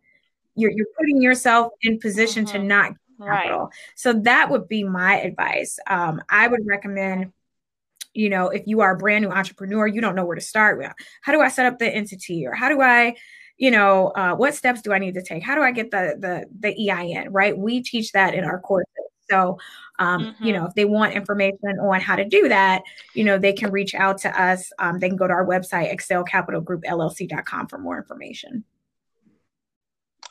you're, 0.56 0.72
you're 0.72 0.88
putting 0.98 1.22
yourself 1.22 1.72
in 1.82 2.00
position 2.00 2.46
mm-hmm. 2.46 2.58
to 2.58 2.64
not 2.64 2.90
get 2.90 3.28
capital. 3.28 3.60
Right. 3.60 3.70
So 3.96 4.14
that 4.14 4.50
would 4.50 4.68
be 4.68 4.84
my 4.84 5.20
advice. 5.20 5.80
Um, 5.88 6.22
I 6.30 6.48
would 6.48 6.66
recommend, 6.66 7.32
you 8.14 8.30
know, 8.30 8.50
if 8.50 8.64
you 8.66 8.82
are 8.82 8.96
a 8.96 8.98
brand 8.98 9.24
new 9.24 9.32
entrepreneur, 9.32 9.88
you 9.88 10.02
don't 10.02 10.16
know 10.16 10.26
where 10.26 10.36
to 10.36 10.42
start 10.42 10.78
with. 10.78 10.92
How 11.22 11.32
do 11.32 11.42
I 11.42 11.50
set 11.50 11.66
up 11.66 11.80
the 11.80 11.88
entity, 11.88 12.46
or 12.46 12.54
how 12.54 12.70
do 12.70 12.82
I, 12.82 13.16
you 13.58 13.72
know, 13.72 14.08
uh, 14.16 14.36
what 14.36 14.56
steps 14.56 14.82
do 14.82 14.94
I 14.94 15.00
need 15.00 15.14
to 15.14 15.22
take? 15.22 15.44
How 15.44 15.56
do 15.56 15.62
I 15.62 15.72
get 15.72 15.92
the 15.92 16.16
the 16.20 16.46
the 16.60 16.90
EIN? 16.90 17.32
Right? 17.32 17.58
We 17.58 17.82
teach 17.82 18.12
that 18.14 18.34
in 18.34 18.44
our 18.44 18.60
courses. 18.60 18.88
So, 19.30 19.60
um, 20.00 20.26
mm-hmm. 20.26 20.44
you 20.44 20.54
know, 20.54 20.66
if 20.66 20.74
they 20.74 20.86
want 20.86 21.14
information 21.14 21.78
on 21.80 22.02
how 22.02 22.16
to 22.16 22.26
do 22.26 22.50
that, 22.50 22.82
you 23.14 23.24
know, 23.24 23.38
they 23.38 23.54
can 23.54 23.72
reach 23.72 23.94
out 23.94 24.18
to 24.20 24.42
us. 24.42 24.72
Um, 24.80 24.98
they 25.00 25.08
can 25.08 25.18
go 25.18 25.28
to 25.28 25.34
our 25.34 25.46
website, 25.46 25.94
excelcapitalgroupllc.com 25.94 27.68
for 27.68 27.78
more 27.78 27.98
information. 27.98 28.64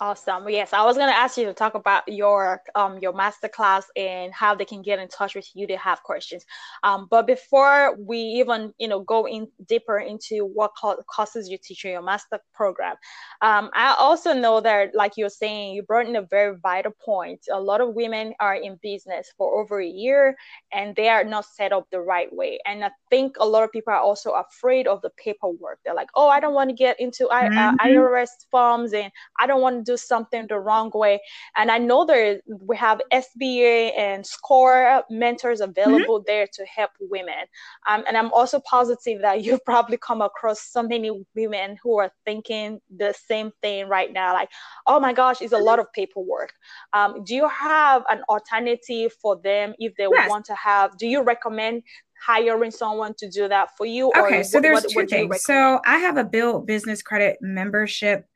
Awesome. 0.01 0.49
Yes, 0.49 0.73
I 0.73 0.85
was 0.85 0.97
going 0.97 1.09
to 1.09 1.17
ask 1.17 1.37
you 1.37 1.45
to 1.47 1.53
talk 1.53 1.75
about 1.75 2.05
your 2.07 2.63
um 2.77 3.01
your 3.01 3.13
masterclass 3.13 3.83
and 3.97 4.33
how 4.33 4.55
they 4.55 4.65
can 4.65 4.81
get 4.81 5.01
in 5.01 5.09
touch 5.09 5.35
with 5.35 5.49
you 5.55 5.67
to 5.67 5.77
have 5.77 6.05
questions. 6.05 6.45
Um, 6.85 7.09
but 7.11 7.27
before 7.27 7.97
we 7.99 8.19
even 8.19 8.73
you 8.79 8.87
know 8.87 9.01
go 9.01 9.27
in 9.27 9.49
deeper 9.67 9.99
into 9.99 10.45
what 10.45 10.71
courses 10.77 11.49
you 11.49 11.59
teach 11.61 11.85
in 11.85 11.91
your 11.91 12.03
master 12.03 12.39
program, 12.55 12.95
um, 13.43 13.71
I 13.75 13.97
also 13.99 14.33
know 14.33 14.61
that 14.61 14.95
like 14.95 15.17
you're 15.17 15.31
saying, 15.31 15.75
you 15.75 15.83
brought 15.83 16.07
in 16.07 16.15
a 16.15 16.23
very 16.23 16.57
vital 16.63 16.93
point. 17.05 17.41
A 17.53 17.61
lot 17.61 17.81
of 17.81 17.95
women 17.95 18.35
are 18.39 18.55
in 18.55 18.79
business 18.81 19.33
for 19.37 19.61
over 19.61 19.81
a 19.81 19.87
year 19.87 20.37
and 20.73 20.95
they 20.95 21.09
are 21.09 21.25
not 21.25 21.45
set 21.45 21.73
up 21.73 21.89
the 21.91 22.01
right 22.01 22.33
way. 22.33 22.61
And 22.67 22.85
I 22.85 22.93
think 23.11 23.35
a 23.41 23.47
lot 23.47 23.65
of 23.65 23.73
people 23.73 23.93
are 23.93 23.99
also 23.99 24.31
afraid 24.31 24.87
of 24.87 25.03
the 25.03 25.11
paperwork. 25.23 25.81
They're 25.85 25.95
like, 25.95 26.11
oh, 26.15 26.29
I 26.29 26.39
don't 26.39 26.55
want 26.55 26.71
to 26.71 26.77
get 26.77 27.01
into 27.01 27.27
mm-hmm. 27.27 27.59
Uh, 27.59 27.75
IRS 27.85 28.29
forms 28.53 28.93
and 28.93 29.11
I 29.41 29.49
don't 29.49 29.61
want 29.61 29.85
to 29.87 29.88
do 29.89 29.97
something 29.97 30.47
the 30.49 30.59
wrong 30.59 30.91
way. 30.95 31.21
And 31.57 31.71
I 31.71 31.79
know 31.79 32.05
there 32.05 32.41
we 32.47 32.77
have 32.77 33.01
SBA 33.13 33.99
and 33.99 34.27
SCORE 34.27 35.03
mentors 35.11 35.61
available 35.61 36.21
mm-hmm. 36.21 36.31
there 36.31 36.47
to 36.53 36.65
help 36.65 36.91
women. 37.01 37.45
Um, 37.89 38.05
and 38.07 38.17
I'm 38.17 38.33
also 38.33 38.61
positive 38.61 39.23
that 39.23 39.43
you've 39.45 39.65
probably 39.65 39.97
come 39.97 40.21
across 40.21 40.61
so 40.61 40.83
many 40.83 41.11
women 41.35 41.77
who 41.83 41.99
are 41.99 42.11
thinking 42.25 42.81
the 42.95 43.15
same 43.27 43.51
thing 43.63 43.89
right 43.89 44.13
now, 44.13 44.35
like, 44.35 44.51
oh 44.87 45.01
my 45.01 45.13
gosh, 45.13 45.41
it's 45.41 45.53
a 45.53 45.59
lot 45.59 45.79
of 45.79 45.87
paperwork. 45.93 46.53
Um, 46.93 47.25
do 47.25 47.35
you 47.35 47.49
have 47.49 48.05
an 48.11 48.23
alternative 48.29 49.13
for 49.21 49.37
them 49.37 49.75
if 49.79 49.95
they 49.97 50.07
yes. 50.11 50.29
want 50.29 50.45
to 50.47 50.55
have? 50.55 50.97
Do 50.99 51.07
you 51.07 51.23
recommend 51.23 51.83
hiring 52.21 52.71
someone 52.71 53.15
to 53.19 53.29
do 53.29 53.49
that 53.49 53.77
for 53.77 53.87
you? 53.87 54.13
Okay, 54.17 54.43
so 54.43 54.61
there's 54.61 54.83
what, 54.83 54.91
two 54.91 55.01
what 55.01 55.11
things. 55.11 55.45
So 55.45 55.81
I 55.85 55.99
have 55.99 56.17
a 56.17 56.25
Build 56.25 56.67
Business 56.67 57.03
Credit 57.03 57.39
membership 57.41 58.27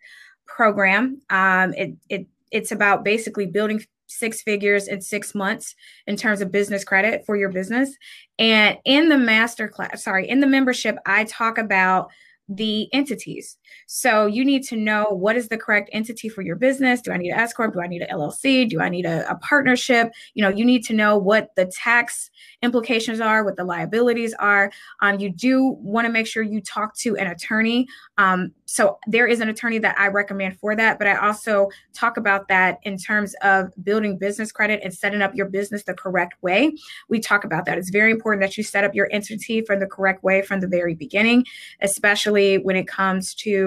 program. 0.57 1.21
Um, 1.31 1.75
it, 1.75 1.95
it 2.09 2.27
it's 2.51 2.73
about 2.73 3.05
basically 3.05 3.47
building 3.47 3.83
six 4.07 4.43
figures 4.43 4.89
in 4.89 5.01
six 5.01 5.35
months 5.35 5.75
in 6.07 6.17
terms 6.17 6.41
of 6.43 6.53
business 6.53 6.85
credit 6.85 7.25
for 7.25 7.35
your 7.37 7.49
business. 7.49 7.97
And 8.39 8.77
in 8.85 9.09
the 9.09 9.17
master 9.17 9.69
class, 9.69 10.05
sorry, 10.05 10.29
in 10.29 10.41
the 10.41 10.47
membership, 10.47 10.97
I 11.07 11.25
talk 11.25 11.57
about 11.57 12.11
the 12.49 12.93
entities. 12.93 13.57
So 13.87 14.27
you 14.27 14.45
need 14.45 14.63
to 14.65 14.77
know 14.77 15.07
what 15.11 15.37
is 15.37 15.49
the 15.49 15.59
correct 15.59 15.91
entity 15.93 16.29
for 16.29 16.43
your 16.43 16.57
business. 16.57 17.01
Do 17.01 17.13
I 17.13 17.17
need 17.17 17.31
an 17.31 17.39
S 17.39 17.53
corp? 17.53 17.75
Do 17.75 17.81
I 17.81 17.87
need 17.87 18.03
an 18.03 18.09
LLC? 18.11 18.69
Do 18.69 18.81
I 18.81 18.89
need 18.89 19.07
a, 19.07 19.29
a, 19.31 19.37
partnership? 19.37 20.13
You 20.35 20.43
know, 20.43 20.49
you 20.49 20.65
need 20.65 20.83
to 20.85 20.95
know 20.95 21.17
what 21.19 21.51
the 21.57 21.67
tax 21.67 22.31
implications 22.63 23.21
are, 23.21 23.45
what 23.45 23.57
the 23.57 23.65
liabilities 23.65 24.35
are. 24.39 24.71
Um, 25.01 25.19
you 25.19 25.31
do 25.31 25.77
want 25.81 26.07
to 26.07 26.13
make 26.13 26.27
sure 26.27 26.43
you 26.43 26.61
talk 26.61 26.97
to 26.99 27.17
an 27.17 27.27
attorney. 27.27 27.87
Um, 28.19 28.53
so 28.67 28.99
there 29.07 29.27
is 29.27 29.41
an 29.41 29.49
attorney 29.49 29.79
that 29.79 29.99
I 29.99 30.09
recommend 30.09 30.59
for 30.59 30.75
that, 30.77 30.99
but 30.99 31.07
I 31.07 31.17
also 31.17 31.69
talk 31.93 32.17
about 32.17 32.49
that 32.49 32.79
in 32.85 32.97
terms 32.97 33.35
of 33.43 33.71
building 33.83 34.17
business 34.17 34.53
credit 34.53 34.81
and 34.83 34.95
setting 34.95 35.23
up 35.23 35.35
your 35.35 35.47
business 35.47 35.85
the 35.85 35.95
correct 35.95 36.43
way. 36.43 36.75
We 37.09 37.21
talk 37.21 37.45
about 37.45 37.67
that. 37.67 37.79
It's 37.79 37.91
very 37.91 38.11
important 38.11 38.43
that 38.43 38.57
you 38.57 38.65
set 38.65 38.85
up 38.85 38.95
your 38.95 39.09
entity 39.13 39.63
from 39.63 39.81
the 39.81 39.87
correct 39.87 40.23
way 40.23 40.43
from 40.43 40.61
the 40.61 40.69
very 40.69 40.95
beginning, 40.95 41.45
especially 41.81 42.59
when 42.59 42.77
it 42.77 42.89
comes 42.89 43.35
to 43.35 43.62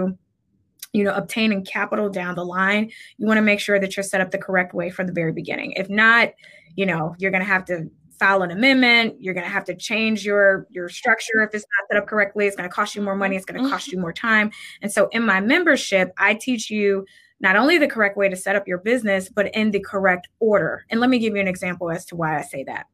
you 0.96 1.04
know 1.04 1.14
obtaining 1.14 1.64
capital 1.66 2.10
down 2.10 2.36
the 2.36 2.46
line 2.46 2.90
you 3.18 3.28
want 3.28 3.38
to 3.38 3.42
make 3.42 3.60
sure 3.60 3.80
that 3.80 3.96
you're 3.96 4.04
set 4.04 4.22
up 4.22 4.32
the 4.32 4.38
correct 4.38 4.74
way 4.74 4.90
from 4.90 5.08
the 5.08 5.14
very 5.14 5.34
beginning. 5.34 5.74
If 5.74 5.90
not 5.90 6.32
you 6.76 6.86
know 6.86 7.16
you're 7.20 7.32
going 7.32 7.44
to 7.44 7.48
have 7.48 7.66
to 7.66 7.90
file 8.20 8.44
an 8.44 8.52
amendment 8.52 9.16
you're 9.20 9.34
going 9.34 9.46
to 9.46 9.52
have 9.52 9.66
to 9.66 9.76
change 9.76 10.26
your 10.26 10.68
your 10.70 10.88
structure 10.88 11.42
if 11.42 11.54
it's 11.54 11.66
not 11.66 11.88
set 11.90 12.02
up 12.02 12.08
correctly 12.08 12.48
it's 12.48 12.56
going 12.56 12.70
to 12.70 12.74
cost 12.74 12.96
you 12.96 13.02
more 13.02 13.16
money 13.16 13.36
it's 13.36 13.46
going 13.46 13.58
to 13.58 13.64
mm-hmm. 13.64 13.74
cost 13.74 13.92
you 13.92 14.00
more 14.00 14.14
time. 14.14 14.50
And 14.82 14.92
so 14.92 15.10
in 15.12 15.24
my 15.24 15.42
membership 15.42 16.14
i 16.18 16.34
teach 16.34 16.70
you 16.70 17.06
not 17.42 17.58
only 17.58 17.78
the 17.78 17.88
correct 17.88 18.16
way 18.16 18.30
to 18.30 18.36
set 18.36 18.56
up 18.56 18.68
your 18.68 18.78
business 18.78 19.28
but 19.30 19.54
in 19.54 19.72
the 19.72 19.82
correct 19.82 20.30
order. 20.40 20.86
And 20.90 21.02
let 21.02 21.10
me 21.10 21.20
give 21.20 21.36
you 21.36 21.42
an 21.42 21.48
example 21.50 21.92
as 21.92 22.06
to 22.06 22.16
why 22.16 22.38
i 22.40 22.42
say 22.42 22.64
that 22.64 22.86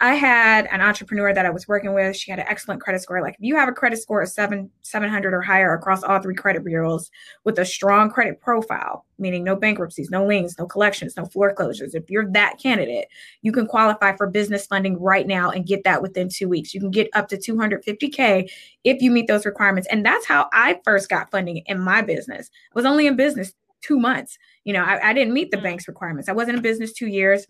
I 0.00 0.14
had 0.14 0.66
an 0.66 0.80
entrepreneur 0.80 1.32
that 1.32 1.46
I 1.46 1.50
was 1.50 1.68
working 1.68 1.94
with. 1.94 2.16
She 2.16 2.30
had 2.30 2.40
an 2.40 2.46
excellent 2.48 2.80
credit 2.80 3.02
score. 3.02 3.22
Like 3.22 3.34
if 3.34 3.40
you 3.40 3.56
have 3.56 3.68
a 3.68 3.72
credit 3.72 4.00
score 4.00 4.22
of 4.22 4.28
seven, 4.28 4.70
700 4.82 5.32
or 5.32 5.40
higher 5.40 5.72
across 5.72 6.02
all 6.02 6.20
three 6.20 6.34
credit 6.34 6.64
bureaus 6.64 7.10
with 7.44 7.58
a 7.58 7.64
strong 7.64 8.10
credit 8.10 8.40
profile, 8.40 9.04
meaning 9.18 9.44
no 9.44 9.54
bankruptcies, 9.54 10.10
no 10.10 10.26
liens, 10.26 10.56
no 10.58 10.66
collections, 10.66 11.16
no 11.16 11.26
foreclosures. 11.26 11.94
If 11.94 12.10
you're 12.10 12.30
that 12.32 12.58
candidate, 12.60 13.06
you 13.42 13.52
can 13.52 13.66
qualify 13.66 14.16
for 14.16 14.26
business 14.26 14.66
funding 14.66 15.00
right 15.00 15.26
now 15.26 15.50
and 15.50 15.66
get 15.66 15.84
that 15.84 16.02
within 16.02 16.28
two 16.28 16.48
weeks. 16.48 16.74
You 16.74 16.80
can 16.80 16.90
get 16.90 17.08
up 17.14 17.28
to 17.28 17.36
250K 17.36 18.50
if 18.82 19.00
you 19.00 19.10
meet 19.10 19.28
those 19.28 19.46
requirements. 19.46 19.88
And 19.90 20.04
that's 20.04 20.26
how 20.26 20.48
I 20.52 20.80
first 20.84 21.08
got 21.08 21.30
funding 21.30 21.58
in 21.66 21.80
my 21.80 22.02
business. 22.02 22.50
I 22.74 22.74
was 22.74 22.84
only 22.84 23.06
in 23.06 23.16
business 23.16 23.54
two 23.84 23.98
months. 23.98 24.38
You 24.64 24.72
know, 24.72 24.82
I, 24.82 25.10
I 25.10 25.12
didn't 25.12 25.34
meet 25.34 25.50
the 25.50 25.58
mm. 25.58 25.62
bank's 25.62 25.86
requirements. 25.86 26.28
I 26.28 26.32
wasn't 26.32 26.56
in 26.56 26.62
business 26.62 26.92
two 26.92 27.06
years. 27.06 27.46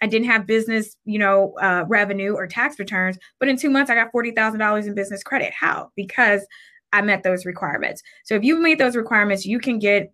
I 0.00 0.06
didn't 0.06 0.28
have 0.28 0.46
business, 0.46 0.96
you 1.04 1.18
know, 1.18 1.54
uh, 1.60 1.84
revenue 1.88 2.34
or 2.34 2.46
tax 2.46 2.78
returns, 2.78 3.18
but 3.38 3.48
in 3.48 3.56
two 3.56 3.70
months 3.70 3.90
I 3.90 3.94
got 3.94 4.12
forty 4.12 4.30
thousand 4.30 4.60
dollars 4.60 4.86
in 4.86 4.94
business 4.94 5.22
credit. 5.22 5.52
How? 5.52 5.90
Because 5.96 6.46
I 6.92 7.02
met 7.02 7.22
those 7.22 7.44
requirements. 7.44 8.02
So 8.24 8.34
if 8.34 8.42
you 8.42 8.58
meet 8.60 8.78
those 8.78 8.96
requirements, 8.96 9.44
you 9.44 9.58
can 9.58 9.78
get 9.78 10.12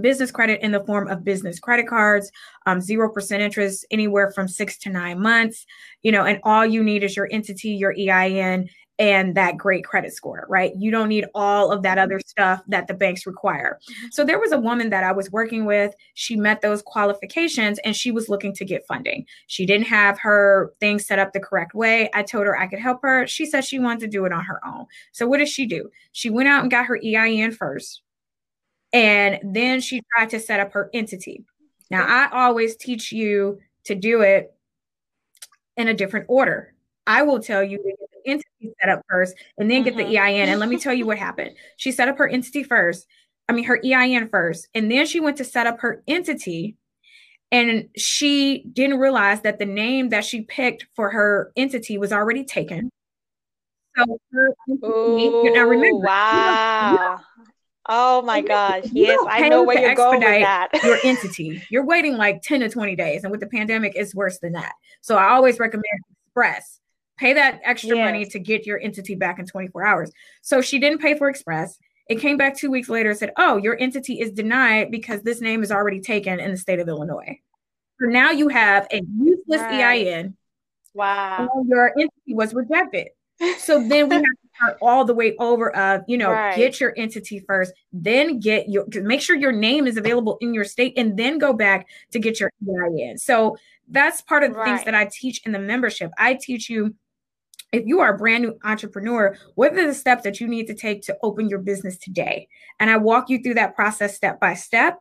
business 0.00 0.30
credit 0.30 0.60
in 0.62 0.72
the 0.72 0.84
form 0.84 1.08
of 1.08 1.24
business 1.24 1.58
credit 1.58 1.88
cards, 1.88 2.30
um, 2.66 2.80
zero 2.80 3.12
percent 3.12 3.42
interest, 3.42 3.84
anywhere 3.90 4.30
from 4.32 4.48
six 4.48 4.78
to 4.78 4.90
nine 4.90 5.20
months. 5.20 5.66
You 6.02 6.12
know, 6.12 6.24
and 6.24 6.40
all 6.44 6.64
you 6.64 6.82
need 6.82 7.02
is 7.02 7.16
your 7.16 7.28
entity, 7.30 7.70
your 7.70 7.94
EIN, 7.98 8.68
and 9.00 9.34
that 9.34 9.56
great 9.56 9.82
credit 9.82 10.12
score, 10.12 10.44
right? 10.50 10.72
You 10.76 10.90
don't 10.90 11.08
need 11.08 11.24
all 11.34 11.72
of 11.72 11.82
that 11.82 11.96
other 11.96 12.20
stuff 12.24 12.60
that 12.68 12.86
the 12.86 12.92
banks 12.92 13.26
require. 13.26 13.80
So 14.10 14.24
there 14.24 14.38
was 14.38 14.52
a 14.52 14.58
woman 14.58 14.90
that 14.90 15.02
I 15.02 15.10
was 15.10 15.32
working 15.32 15.64
with. 15.64 15.94
She 16.12 16.36
met 16.36 16.60
those 16.60 16.82
qualifications 16.82 17.78
and 17.78 17.96
she 17.96 18.12
was 18.12 18.28
looking 18.28 18.52
to 18.52 18.64
get 18.64 18.86
funding. 18.86 19.24
She 19.46 19.64
didn't 19.64 19.86
have 19.86 20.18
her 20.18 20.74
things 20.80 21.06
set 21.06 21.18
up 21.18 21.32
the 21.32 21.40
correct 21.40 21.74
way. 21.74 22.10
I 22.12 22.22
told 22.22 22.44
her 22.44 22.58
I 22.58 22.66
could 22.66 22.78
help 22.78 23.00
her. 23.00 23.26
She 23.26 23.46
said 23.46 23.64
she 23.64 23.78
wanted 23.78 24.00
to 24.00 24.06
do 24.06 24.26
it 24.26 24.32
on 24.32 24.44
her 24.44 24.60
own. 24.66 24.84
So 25.12 25.26
what 25.26 25.38
did 25.38 25.48
she 25.48 25.64
do? 25.64 25.88
She 26.12 26.28
went 26.28 26.50
out 26.50 26.60
and 26.60 26.70
got 26.70 26.84
her 26.84 27.00
EIN 27.02 27.52
first. 27.52 28.02
And 28.92 29.38
then 29.42 29.80
she 29.80 30.02
tried 30.14 30.28
to 30.30 30.40
set 30.40 30.60
up 30.60 30.72
her 30.72 30.90
entity. 30.92 31.42
Now, 31.90 32.04
I 32.06 32.28
always 32.32 32.76
teach 32.76 33.12
you 33.12 33.60
to 33.84 33.94
do 33.94 34.20
it 34.20 34.54
in 35.78 35.88
a 35.88 35.94
different 35.94 36.26
order. 36.28 36.74
I 37.06 37.22
will 37.22 37.40
tell 37.40 37.64
you 37.64 37.78
entity 38.26 38.72
set 38.80 38.90
up 38.90 39.02
first 39.08 39.34
and 39.58 39.70
then 39.70 39.82
get 39.82 39.96
the 39.96 40.04
mm-hmm. 40.04 40.22
EIN. 40.22 40.48
And 40.48 40.60
let 40.60 40.68
me 40.68 40.78
tell 40.78 40.94
you 40.94 41.06
what 41.06 41.18
happened. 41.18 41.56
She 41.76 41.92
set 41.92 42.08
up 42.08 42.18
her 42.18 42.28
entity 42.28 42.62
first. 42.62 43.06
I 43.48 43.52
mean, 43.52 43.64
her 43.64 43.80
EIN 43.84 44.28
first. 44.28 44.68
And 44.74 44.90
then 44.90 45.06
she 45.06 45.20
went 45.20 45.36
to 45.38 45.44
set 45.44 45.66
up 45.66 45.80
her 45.80 46.02
entity. 46.06 46.76
And 47.52 47.88
she 47.96 48.64
didn't 48.72 48.98
realize 48.98 49.40
that 49.40 49.58
the 49.58 49.66
name 49.66 50.10
that 50.10 50.24
she 50.24 50.42
picked 50.42 50.86
for 50.94 51.10
her 51.10 51.50
entity 51.56 51.98
was 51.98 52.12
already 52.12 52.44
taken. 52.44 52.90
So 53.96 54.20
her 54.32 54.54
entity, 54.68 55.50
now 55.50 55.64
remember, 55.64 55.96
wow. 55.96 57.20
Oh 57.88 58.22
my 58.22 58.40
gosh. 58.40 58.84
Yes, 58.92 59.18
I 59.28 59.48
know 59.48 59.64
where 59.64 59.80
you're 59.80 59.96
going 59.96 60.20
with 60.20 60.28
that. 60.28 60.68
your 60.84 60.98
entity. 61.04 61.60
You're 61.70 61.84
waiting 61.84 62.16
like 62.16 62.40
10 62.42 62.60
to 62.60 62.68
20 62.68 62.94
days. 62.94 63.24
And 63.24 63.32
with 63.32 63.40
the 63.40 63.48
pandemic, 63.48 63.94
it's 63.96 64.14
worse 64.14 64.38
than 64.38 64.52
that. 64.52 64.74
So 65.00 65.16
I 65.16 65.30
always 65.30 65.58
recommend 65.58 65.84
Express 66.28 66.78
pay 67.20 67.34
that 67.34 67.60
extra 67.64 67.96
yes. 67.96 68.04
money 68.04 68.24
to 68.24 68.38
get 68.38 68.66
your 68.66 68.80
entity 68.80 69.14
back 69.14 69.38
in 69.38 69.46
24 69.46 69.86
hours. 69.86 70.10
So 70.40 70.60
she 70.60 70.78
didn't 70.78 71.00
pay 71.00 71.16
for 71.16 71.28
Express. 71.28 71.78
It 72.08 72.18
came 72.18 72.36
back 72.36 72.56
two 72.56 72.70
weeks 72.70 72.88
later 72.88 73.10
and 73.10 73.18
said, 73.18 73.32
Oh, 73.36 73.58
your 73.58 73.78
entity 73.78 74.20
is 74.20 74.32
denied 74.32 74.90
because 74.90 75.22
this 75.22 75.40
name 75.40 75.62
is 75.62 75.70
already 75.70 76.00
taken 76.00 76.40
in 76.40 76.50
the 76.50 76.56
state 76.56 76.80
of 76.80 76.88
Illinois. 76.88 77.38
So 78.00 78.06
now 78.06 78.30
you 78.30 78.48
have 78.48 78.88
a 78.90 79.02
useless 79.18 79.60
right. 79.60 80.06
EIN. 80.06 80.36
Wow. 80.94 81.48
your 81.68 81.92
entity 81.96 82.34
was 82.34 82.52
rejected. 82.52 83.08
So 83.58 83.86
then 83.86 84.08
we 84.08 84.16
have 84.16 84.24
to 84.24 84.48
start 84.56 84.78
all 84.82 85.04
the 85.04 85.14
way 85.14 85.36
over 85.38 85.74
of, 85.76 86.02
you 86.08 86.18
know, 86.18 86.30
right. 86.30 86.56
get 86.56 86.80
your 86.80 86.92
entity 86.96 87.38
first, 87.46 87.72
then 87.92 88.40
get 88.40 88.68
your 88.68 88.86
make 89.02 89.20
sure 89.20 89.36
your 89.36 89.52
name 89.52 89.86
is 89.86 89.96
available 89.96 90.36
in 90.40 90.52
your 90.52 90.64
state, 90.64 90.94
and 90.96 91.16
then 91.16 91.38
go 91.38 91.52
back 91.52 91.86
to 92.10 92.18
get 92.18 92.40
your 92.40 92.50
EIN. 92.66 93.18
So 93.18 93.56
that's 93.88 94.20
part 94.20 94.42
of 94.42 94.52
the 94.52 94.58
right. 94.58 94.66
things 94.66 94.84
that 94.84 94.94
I 94.94 95.08
teach 95.10 95.46
in 95.46 95.52
the 95.52 95.58
membership. 95.58 96.10
I 96.18 96.34
teach 96.34 96.68
you 96.68 96.94
if 97.72 97.86
you 97.86 98.00
are 98.00 98.14
a 98.14 98.18
brand 98.18 98.42
new 98.42 98.58
entrepreneur, 98.64 99.36
what 99.54 99.76
are 99.76 99.86
the 99.86 99.94
steps 99.94 100.22
that 100.24 100.40
you 100.40 100.48
need 100.48 100.66
to 100.66 100.74
take 100.74 101.02
to 101.02 101.16
open 101.22 101.48
your 101.48 101.60
business 101.60 101.96
today? 101.96 102.48
And 102.78 102.90
I 102.90 102.96
walk 102.96 103.30
you 103.30 103.42
through 103.42 103.54
that 103.54 103.74
process 103.74 104.16
step 104.16 104.40
by 104.40 104.54
step. 104.54 105.00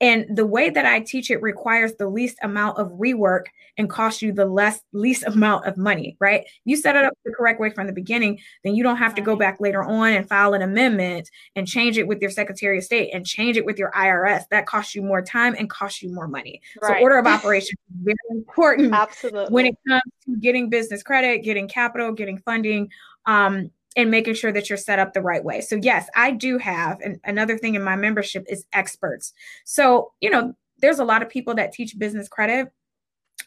And 0.00 0.26
the 0.36 0.46
way 0.46 0.70
that 0.70 0.86
I 0.86 1.00
teach 1.00 1.30
it 1.30 1.42
requires 1.42 1.94
the 1.94 2.08
least 2.08 2.38
amount 2.42 2.78
of 2.78 2.88
rework 2.92 3.46
and 3.76 3.90
costs 3.90 4.22
you 4.22 4.32
the 4.32 4.44
less 4.44 4.80
least 4.92 5.24
amount 5.26 5.66
of 5.66 5.76
money, 5.76 6.16
right? 6.20 6.44
You 6.64 6.76
set 6.76 6.94
it 6.94 7.04
up 7.04 7.14
the 7.24 7.32
correct 7.32 7.60
way 7.60 7.70
from 7.70 7.86
the 7.86 7.92
beginning, 7.92 8.38
then 8.62 8.74
you 8.74 8.82
don't 8.82 8.96
have 8.96 9.14
to 9.16 9.20
go 9.20 9.34
back 9.34 9.58
later 9.60 9.82
on 9.82 10.12
and 10.12 10.28
file 10.28 10.54
an 10.54 10.62
amendment 10.62 11.28
and 11.56 11.66
change 11.66 11.98
it 11.98 12.06
with 12.06 12.20
your 12.20 12.30
Secretary 12.30 12.78
of 12.78 12.84
State 12.84 13.10
and 13.12 13.26
change 13.26 13.56
it 13.56 13.64
with 13.64 13.78
your 13.78 13.90
IRS. 13.92 14.44
That 14.50 14.66
costs 14.66 14.94
you 14.94 15.02
more 15.02 15.22
time 15.22 15.56
and 15.58 15.68
costs 15.68 16.02
you 16.02 16.12
more 16.12 16.28
money. 16.28 16.60
Right. 16.80 16.98
So 16.98 17.02
order 17.02 17.18
of 17.18 17.26
operation 17.26 17.76
is 17.90 18.02
very 18.04 18.16
important 18.30 18.94
Absolutely. 18.94 19.52
when 19.52 19.66
it 19.66 19.74
comes 19.88 20.02
to 20.26 20.36
getting 20.36 20.70
business 20.70 21.02
credit, 21.02 21.42
getting 21.42 21.66
capital, 21.66 22.12
getting 22.12 22.38
funding. 22.38 22.90
Um, 23.26 23.70
and 23.98 24.12
making 24.12 24.34
sure 24.34 24.52
that 24.52 24.70
you're 24.70 24.78
set 24.78 25.00
up 25.00 25.12
the 25.12 25.20
right 25.20 25.42
way. 25.42 25.60
So, 25.60 25.74
yes, 25.74 26.08
I 26.14 26.30
do 26.30 26.56
have 26.56 27.00
and 27.00 27.18
another 27.24 27.58
thing 27.58 27.74
in 27.74 27.82
my 27.82 27.96
membership 27.96 28.46
is 28.48 28.64
experts. 28.72 29.34
So, 29.64 30.12
you 30.20 30.30
know, 30.30 30.54
there's 30.78 31.00
a 31.00 31.04
lot 31.04 31.20
of 31.20 31.28
people 31.28 31.54
that 31.56 31.72
teach 31.72 31.98
business 31.98 32.28
credit, 32.28 32.68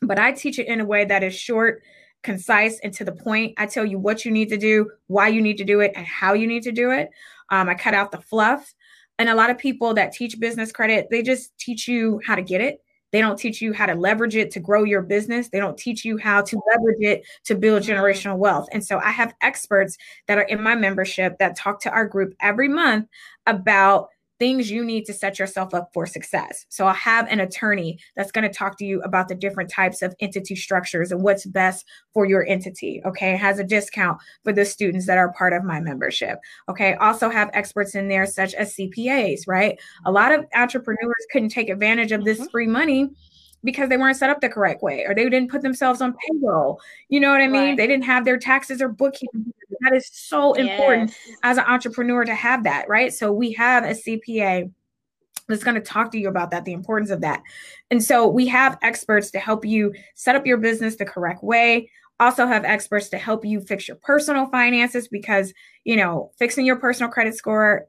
but 0.02 0.20
I 0.20 0.34
teach 0.34 0.60
it 0.60 0.68
in 0.68 0.82
a 0.82 0.86
way 0.86 1.06
that 1.06 1.24
is 1.24 1.34
short, 1.34 1.82
concise, 2.22 2.80
and 2.84 2.94
to 2.96 3.06
the 3.06 3.14
point. 3.14 3.54
I 3.58 3.66
tell 3.66 3.86
you 3.86 3.98
what 3.98 4.26
you 4.26 4.32
need 4.32 4.50
to 4.50 4.58
do, 4.58 4.92
why 5.08 5.30
you 5.30 5.42
need 5.42 5.58
to 5.58 5.64
do 5.64 5.80
it, 5.80 5.94
and 5.96 6.06
how 6.06 6.34
you 6.34 6.46
need 6.48 6.64
to 6.64 6.74
do 6.74 6.92
it. 6.92 7.10
Um, 7.50 7.70
I 7.70 7.74
cut 7.74 7.94
out 7.94 8.12
the 8.12 8.22
fluff. 8.22 8.74
And 9.18 9.30
a 9.30 9.36
lot 9.36 9.52
of 9.52 9.58
people 9.58 9.94
that 9.94 10.12
teach 10.12 10.38
business 10.38 10.74
credit, 10.74 11.08
they 11.10 11.22
just 11.22 11.58
teach 11.58 11.88
you 11.88 12.20
how 12.26 12.36
to 12.36 12.42
get 12.42 12.60
it 12.60 12.82
they 13.12 13.20
don't 13.20 13.38
teach 13.38 13.62
you 13.62 13.74
how 13.74 13.86
to 13.86 13.96
leverage 13.96 14.36
it 14.36 14.52
to 14.52 14.60
grow 14.60 14.84
your 14.84 15.02
business. 15.02 15.50
They 15.50 15.60
don't 15.60 15.78
teach 15.78 16.06
you 16.06 16.18
how 16.18 16.42
to 16.42 16.62
leverage 16.72 17.02
it 17.02 17.24
to 17.46 17.56
build 17.56 17.84
mm-hmm. 17.84 17.92
generational 17.92 18.38
wealth. 18.38 18.68
And 18.72 18.84
so 18.84 19.00
I 19.00 19.12
have 19.12 19.34
experts 19.42 19.98
that 20.28 20.38
are 20.38 20.44
in 20.44 20.62
my 20.62 20.76
membership 20.76 21.38
that 21.40 21.56
talk 21.56 21.82
to 21.82 21.92
our 21.92 22.06
group 22.06 22.34
every 22.42 22.68
month 22.68 23.08
about 23.46 24.10
things 24.42 24.72
you 24.72 24.84
need 24.84 25.06
to 25.06 25.14
set 25.14 25.38
yourself 25.38 25.72
up 25.72 25.92
for 25.94 26.08
success. 26.08 26.66
So 26.70 26.88
I'll 26.88 26.96
have 26.96 27.28
an 27.28 27.40
attorney 27.40 28.00
that's 28.16 28.32
going 28.32 28.42
to 28.42 28.52
talk 28.52 28.76
to 28.80 28.86
you 28.86 29.00
about 29.04 29.28
the 29.28 29.36
different 29.36 29.70
types 29.70 30.02
of 30.02 30.16
entity 30.20 30.56
structures 30.56 31.12
and 31.12 31.22
what's 31.22 31.46
best 31.46 31.86
for 32.12 32.26
your 32.26 32.44
entity. 32.48 33.04
Okay. 33.06 33.36
It 33.36 33.38
has 33.38 33.60
a 33.60 33.64
discount 33.64 34.18
for 34.44 34.52
the 34.52 34.66
students 34.66 35.06
that 35.06 35.20
are 35.20 35.32
part 35.34 35.54
of 35.54 35.64
my 35.64 35.80
membership. 35.80 36.40
Okay. 36.68 36.96
Also 36.96 37.30
have 37.30 37.52
experts 37.54 37.94
in 37.94 38.08
there, 38.08 38.26
such 38.26 38.56
as 38.56 38.76
CPAs, 38.76 39.42
right? 39.48 39.80
A 40.08 40.12
lot 40.12 40.32
of 40.32 40.44
entrepreneurs 40.56 41.28
couldn't 41.32 41.50
take 41.50 41.70
advantage 41.70 42.12
of 42.12 42.26
this 42.26 42.40
mm-hmm. 42.40 42.50
free 42.50 42.68
money 42.68 43.12
because 43.64 43.90
they 43.90 43.98
weren't 43.98 44.18
set 44.18 44.30
up 44.30 44.42
the 44.42 44.50
correct 44.50 44.82
way 44.82 45.06
or 45.06 45.14
they 45.14 45.24
didn't 45.24 45.52
put 45.52 45.62
themselves 45.62 46.02
on 46.02 46.14
payroll. 46.14 46.80
You 47.10 47.20
know 47.20 47.30
what 47.30 47.42
I 47.42 47.48
mean? 47.48 47.62
Right. 47.62 47.78
They 47.78 47.88
didn't 47.88 48.06
have 48.06 48.26
their 48.26 48.38
taxes 48.38 48.82
or 48.82 48.90
bookkeeping. 48.90 49.54
That 49.82 49.94
is 49.94 50.10
so 50.12 50.54
important 50.54 51.14
yes. 51.28 51.38
as 51.44 51.58
an 51.58 51.66
entrepreneur 51.68 52.26
to 52.26 52.36
have 52.36 52.64
that, 52.64 52.88
right? 52.88 53.14
So 53.14 53.32
we 53.32 53.52
have 53.54 53.84
a 53.84 53.94
CPA 53.94 54.72
that's 55.48 55.64
going 55.64 55.76
to 55.76 55.82
talk 55.82 56.12
to 56.12 56.20
you 56.20 56.30
about 56.30 56.52
that, 56.52 56.66
the 56.66 56.74
importance 56.74 57.10
of 57.10 57.22
that. 57.22 57.42
And 57.90 58.04
so 58.04 58.28
we 58.28 58.48
have 58.48 58.78
experts 58.82 59.32
to 59.32 59.40
help 59.40 59.66
you 59.66 59.94
set 60.16 60.36
up 60.36 60.46
your 60.46 60.58
business 60.58 60.96
the 60.96 61.06
correct 61.06 61.44
way. 61.44 61.90
Also 62.20 62.46
have 62.46 62.64
experts 62.64 63.10
to 63.10 63.18
help 63.18 63.44
you 63.44 63.60
fix 63.62 63.88
your 63.88 63.98
personal 63.98 64.46
finances 64.48 65.08
because, 65.08 65.54
you 65.84 65.96
know, 65.96 66.32
fixing 66.38 66.66
your 66.66 66.76
personal 66.76 67.12
credit 67.12 67.36
score 67.36 67.88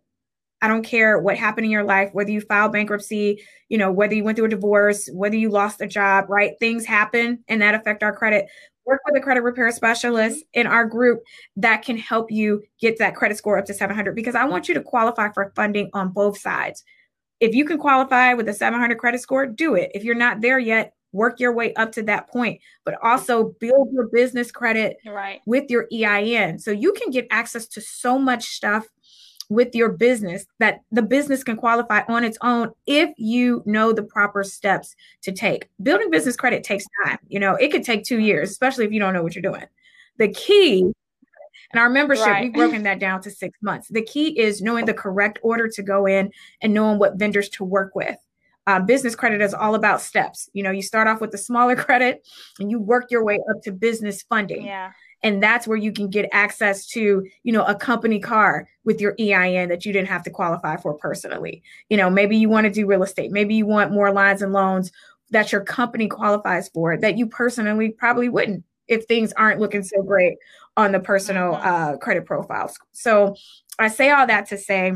I 0.62 0.68
don't 0.68 0.84
care 0.84 1.18
what 1.18 1.36
happened 1.36 1.64
in 1.64 1.72
your 1.72 1.82
life, 1.82 2.10
whether 2.12 2.30
you 2.30 2.40
filed 2.40 2.72
bankruptcy, 2.72 3.42
you 3.68 3.76
know, 3.76 3.90
whether 3.90 4.14
you 4.14 4.22
went 4.22 4.36
through 4.36 4.46
a 4.46 4.50
divorce, 4.50 5.08
whether 5.12 5.34
you 5.34 5.50
lost 5.50 5.80
a 5.80 5.88
job, 5.88 6.26
right? 6.28 6.52
Things 6.60 6.86
happen 6.86 7.42
and 7.48 7.60
that 7.60 7.74
affect 7.74 8.04
our 8.04 8.14
credit. 8.14 8.46
Work 8.86 9.00
with 9.04 9.16
a 9.16 9.20
credit 9.20 9.42
repair 9.42 9.70
specialist 9.72 10.38
mm-hmm. 10.38 10.60
in 10.60 10.66
our 10.68 10.84
group 10.86 11.22
that 11.56 11.82
can 11.82 11.98
help 11.98 12.30
you 12.30 12.62
get 12.80 12.98
that 12.98 13.16
credit 13.16 13.38
score 13.38 13.58
up 13.58 13.66
to 13.66 13.74
700 13.74 14.14
because 14.14 14.36
I 14.36 14.44
want 14.44 14.68
you 14.68 14.74
to 14.74 14.82
qualify 14.82 15.32
for 15.32 15.52
funding 15.56 15.90
on 15.94 16.12
both 16.12 16.38
sides. 16.38 16.84
If 17.40 17.56
you 17.56 17.64
can 17.64 17.78
qualify 17.78 18.34
with 18.34 18.48
a 18.48 18.54
700 18.54 18.98
credit 18.98 19.20
score, 19.20 19.46
do 19.46 19.74
it. 19.74 19.90
If 19.94 20.04
you're 20.04 20.14
not 20.14 20.42
there 20.42 20.60
yet, 20.60 20.94
work 21.10 21.40
your 21.40 21.52
way 21.52 21.74
up 21.74 21.90
to 21.92 22.02
that 22.04 22.28
point, 22.30 22.60
but 22.84 22.94
also 23.02 23.54
build 23.60 23.88
your 23.92 24.08
business 24.08 24.52
credit 24.52 24.96
right. 25.06 25.40
with 25.44 25.70
your 25.70 25.86
EIN. 25.92 26.60
So 26.60 26.70
you 26.70 26.92
can 26.92 27.10
get 27.10 27.26
access 27.30 27.66
to 27.68 27.80
so 27.80 28.16
much 28.18 28.44
stuff 28.44 28.86
with 29.52 29.74
your 29.74 29.90
business 29.90 30.46
that 30.58 30.80
the 30.90 31.02
business 31.02 31.44
can 31.44 31.56
qualify 31.56 32.02
on 32.08 32.24
its 32.24 32.38
own 32.42 32.72
if 32.86 33.10
you 33.16 33.62
know 33.66 33.92
the 33.92 34.02
proper 34.02 34.42
steps 34.42 34.94
to 35.22 35.32
take. 35.32 35.68
Building 35.82 36.10
business 36.10 36.36
credit 36.36 36.64
takes 36.64 36.84
time. 37.04 37.18
You 37.28 37.40
know, 37.40 37.54
it 37.54 37.70
could 37.70 37.84
take 37.84 38.04
two 38.04 38.18
years, 38.18 38.50
especially 38.50 38.84
if 38.84 38.92
you 38.92 39.00
don't 39.00 39.14
know 39.14 39.22
what 39.22 39.34
you're 39.34 39.42
doing. 39.42 39.66
The 40.18 40.28
key 40.28 40.82
and 41.72 41.80
our 41.80 41.88
membership, 41.88 42.26
right. 42.26 42.44
we've 42.44 42.54
broken 42.54 42.82
that 42.82 42.98
down 42.98 43.22
to 43.22 43.30
six 43.30 43.58
months. 43.62 43.88
The 43.88 44.02
key 44.02 44.38
is 44.38 44.60
knowing 44.60 44.84
the 44.84 44.94
correct 44.94 45.38
order 45.42 45.68
to 45.68 45.82
go 45.82 46.06
in 46.06 46.30
and 46.60 46.74
knowing 46.74 46.98
what 46.98 47.18
vendors 47.18 47.48
to 47.50 47.64
work 47.64 47.94
with. 47.94 48.16
Uh, 48.66 48.78
business 48.78 49.16
credit 49.16 49.40
is 49.40 49.54
all 49.54 49.74
about 49.74 50.00
steps. 50.00 50.48
You 50.52 50.62
know, 50.62 50.70
you 50.70 50.82
start 50.82 51.08
off 51.08 51.20
with 51.20 51.32
the 51.32 51.38
smaller 51.38 51.74
credit 51.84 52.26
and 52.60 52.70
you 52.70 52.78
work 52.78 53.10
your 53.10 53.24
way 53.24 53.38
up 53.50 53.62
to 53.62 53.72
business 53.72 54.22
funding. 54.22 54.66
Yeah 54.66 54.92
and 55.22 55.42
that's 55.42 55.66
where 55.66 55.76
you 55.76 55.92
can 55.92 56.08
get 56.08 56.28
access 56.32 56.86
to 56.86 57.26
you 57.42 57.52
know 57.52 57.64
a 57.64 57.74
company 57.74 58.18
car 58.18 58.68
with 58.84 59.00
your 59.00 59.14
ein 59.18 59.68
that 59.68 59.84
you 59.84 59.92
didn't 59.92 60.08
have 60.08 60.22
to 60.22 60.30
qualify 60.30 60.76
for 60.76 60.94
personally 60.94 61.62
you 61.88 61.96
know 61.96 62.10
maybe 62.10 62.36
you 62.36 62.48
want 62.48 62.64
to 62.64 62.70
do 62.70 62.86
real 62.86 63.02
estate 63.02 63.30
maybe 63.30 63.54
you 63.54 63.66
want 63.66 63.92
more 63.92 64.12
lines 64.12 64.42
and 64.42 64.52
loans 64.52 64.90
that 65.30 65.52
your 65.52 65.62
company 65.62 66.08
qualifies 66.08 66.68
for 66.68 66.96
that 66.96 67.16
you 67.18 67.26
personally 67.26 67.90
probably 67.90 68.28
wouldn't 68.28 68.64
if 68.88 69.04
things 69.04 69.32
aren't 69.34 69.60
looking 69.60 69.82
so 69.82 70.02
great 70.02 70.36
on 70.76 70.92
the 70.92 71.00
personal 71.00 71.54
mm-hmm. 71.54 71.66
uh, 71.66 71.96
credit 71.98 72.26
profiles 72.26 72.78
so 72.92 73.34
i 73.78 73.88
say 73.88 74.10
all 74.10 74.26
that 74.26 74.46
to 74.46 74.58
say 74.58 74.92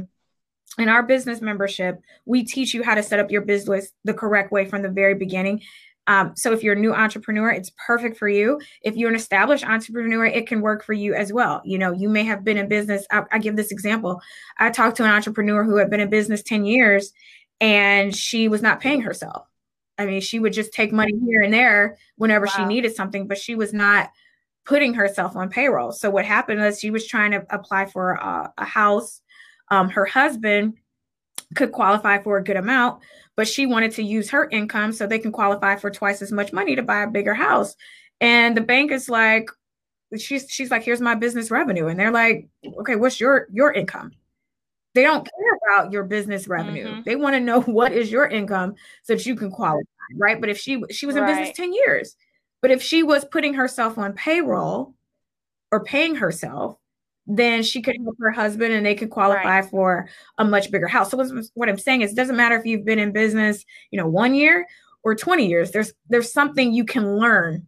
in 0.78 0.88
our 0.88 1.02
business 1.02 1.40
membership, 1.40 2.00
we 2.24 2.44
teach 2.44 2.74
you 2.74 2.82
how 2.82 2.94
to 2.94 3.02
set 3.02 3.18
up 3.18 3.30
your 3.30 3.42
business 3.42 3.92
the 4.04 4.14
correct 4.14 4.52
way 4.52 4.66
from 4.66 4.82
the 4.82 4.90
very 4.90 5.14
beginning. 5.14 5.62
Um, 6.06 6.34
so 6.36 6.52
if 6.52 6.62
you're 6.62 6.74
a 6.74 6.78
new 6.78 6.94
entrepreneur, 6.94 7.50
it's 7.50 7.72
perfect 7.84 8.16
for 8.16 8.28
you. 8.28 8.60
If 8.82 8.96
you're 8.96 9.10
an 9.10 9.16
established 9.16 9.68
entrepreneur, 9.68 10.26
it 10.26 10.46
can 10.46 10.60
work 10.60 10.84
for 10.84 10.92
you 10.92 11.14
as 11.14 11.32
well. 11.32 11.62
You 11.64 11.78
know, 11.78 11.92
you 11.92 12.08
may 12.08 12.24
have 12.24 12.44
been 12.44 12.56
in 12.56 12.68
business. 12.68 13.06
I, 13.10 13.24
I 13.32 13.38
give 13.38 13.56
this 13.56 13.72
example. 13.72 14.20
I 14.58 14.70
talked 14.70 14.96
to 14.98 15.04
an 15.04 15.10
entrepreneur 15.10 15.64
who 15.64 15.76
had 15.76 15.90
been 15.90 16.00
in 16.00 16.10
business 16.10 16.42
10 16.42 16.64
years 16.64 17.12
and 17.60 18.14
she 18.14 18.48
was 18.48 18.62
not 18.62 18.80
paying 18.80 19.00
herself. 19.00 19.46
I 19.98 20.06
mean, 20.06 20.20
she 20.20 20.38
would 20.38 20.52
just 20.52 20.72
take 20.72 20.92
money 20.92 21.14
here 21.24 21.40
and 21.40 21.52
there 21.52 21.96
whenever 22.16 22.46
wow. 22.46 22.52
she 22.54 22.64
needed 22.66 22.94
something, 22.94 23.26
but 23.26 23.38
she 23.38 23.54
was 23.54 23.72
not 23.72 24.10
putting 24.64 24.94
herself 24.94 25.36
on 25.36 25.48
payroll. 25.48 25.92
So 25.92 26.10
what 26.10 26.24
happened 26.24 26.60
was 26.60 26.78
she 26.78 26.90
was 26.90 27.06
trying 27.06 27.30
to 27.30 27.46
apply 27.50 27.86
for 27.86 28.12
a, 28.12 28.52
a 28.58 28.64
house. 28.64 29.22
Um, 29.70 29.88
her 29.90 30.04
husband 30.04 30.74
could 31.54 31.72
qualify 31.72 32.22
for 32.22 32.38
a 32.38 32.44
good 32.44 32.56
amount, 32.56 33.02
but 33.36 33.46
she 33.48 33.66
wanted 33.66 33.92
to 33.92 34.02
use 34.02 34.30
her 34.30 34.48
income 34.50 34.92
so 34.92 35.06
they 35.06 35.18
can 35.18 35.32
qualify 35.32 35.76
for 35.76 35.90
twice 35.90 36.22
as 36.22 36.32
much 36.32 36.52
money 36.52 36.74
to 36.76 36.82
buy 36.82 37.02
a 37.02 37.10
bigger 37.10 37.34
house. 37.34 37.76
And 38.20 38.56
the 38.56 38.62
bank 38.62 38.90
is 38.90 39.08
like, 39.08 39.48
she's 40.18 40.50
she's 40.50 40.70
like, 40.70 40.82
here's 40.82 41.00
my 41.00 41.14
business 41.14 41.50
revenue. 41.50 41.86
And 41.86 41.98
they're 41.98 42.12
like, 42.12 42.48
okay, 42.80 42.96
what's 42.96 43.20
your 43.20 43.46
your 43.52 43.72
income? 43.72 44.12
They 44.94 45.02
don't 45.02 45.24
care 45.24 45.58
about 45.68 45.92
your 45.92 46.04
business 46.04 46.48
revenue. 46.48 46.86
Mm-hmm. 46.86 47.00
They 47.04 47.16
want 47.16 47.34
to 47.34 47.40
know 47.40 47.60
what 47.62 47.92
is 47.92 48.10
your 48.10 48.26
income 48.26 48.74
so 49.02 49.14
that 49.14 49.26
you 49.26 49.36
can 49.36 49.50
qualify, 49.50 49.84
right? 50.16 50.40
But 50.40 50.50
if 50.50 50.58
she 50.58 50.82
she 50.90 51.06
was 51.06 51.16
in 51.16 51.22
right. 51.22 51.36
business 51.36 51.56
10 51.56 51.72
years, 51.72 52.16
but 52.62 52.70
if 52.70 52.82
she 52.82 53.02
was 53.02 53.24
putting 53.24 53.54
herself 53.54 53.98
on 53.98 54.14
payroll 54.14 54.94
or 55.70 55.84
paying 55.84 56.16
herself, 56.16 56.78
then 57.26 57.62
she 57.62 57.82
could 57.82 57.96
help 58.02 58.16
her 58.20 58.30
husband 58.30 58.72
and 58.72 58.86
they 58.86 58.94
could 58.94 59.10
qualify 59.10 59.60
right. 59.60 59.70
for 59.70 60.08
a 60.38 60.44
much 60.44 60.70
bigger 60.70 60.86
house. 60.86 61.10
So 61.10 61.16
what 61.54 61.68
I'm 61.68 61.78
saying 61.78 62.02
is 62.02 62.12
it 62.12 62.16
doesn't 62.16 62.36
matter 62.36 62.56
if 62.56 62.64
you've 62.64 62.84
been 62.84 62.98
in 62.98 63.12
business, 63.12 63.64
you 63.90 63.98
know, 63.98 64.06
one 64.06 64.34
year 64.34 64.66
or 65.02 65.14
20 65.14 65.46
years, 65.46 65.70
there's 65.70 65.92
there's 66.08 66.32
something 66.32 66.72
you 66.72 66.84
can 66.84 67.16
learn 67.16 67.66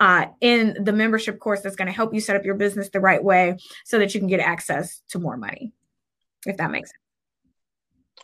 uh, 0.00 0.26
in 0.40 0.76
the 0.82 0.92
membership 0.92 1.38
course 1.38 1.62
that's 1.62 1.76
going 1.76 1.86
to 1.86 1.92
help 1.92 2.12
you 2.12 2.20
set 2.20 2.36
up 2.36 2.44
your 2.44 2.54
business 2.54 2.90
the 2.90 3.00
right 3.00 3.22
way 3.22 3.56
so 3.84 3.98
that 3.98 4.14
you 4.14 4.20
can 4.20 4.28
get 4.28 4.40
access 4.40 5.02
to 5.08 5.18
more 5.18 5.36
money, 5.36 5.72
if 6.44 6.56
that 6.58 6.70
makes 6.70 6.90
sense. 6.90 7.05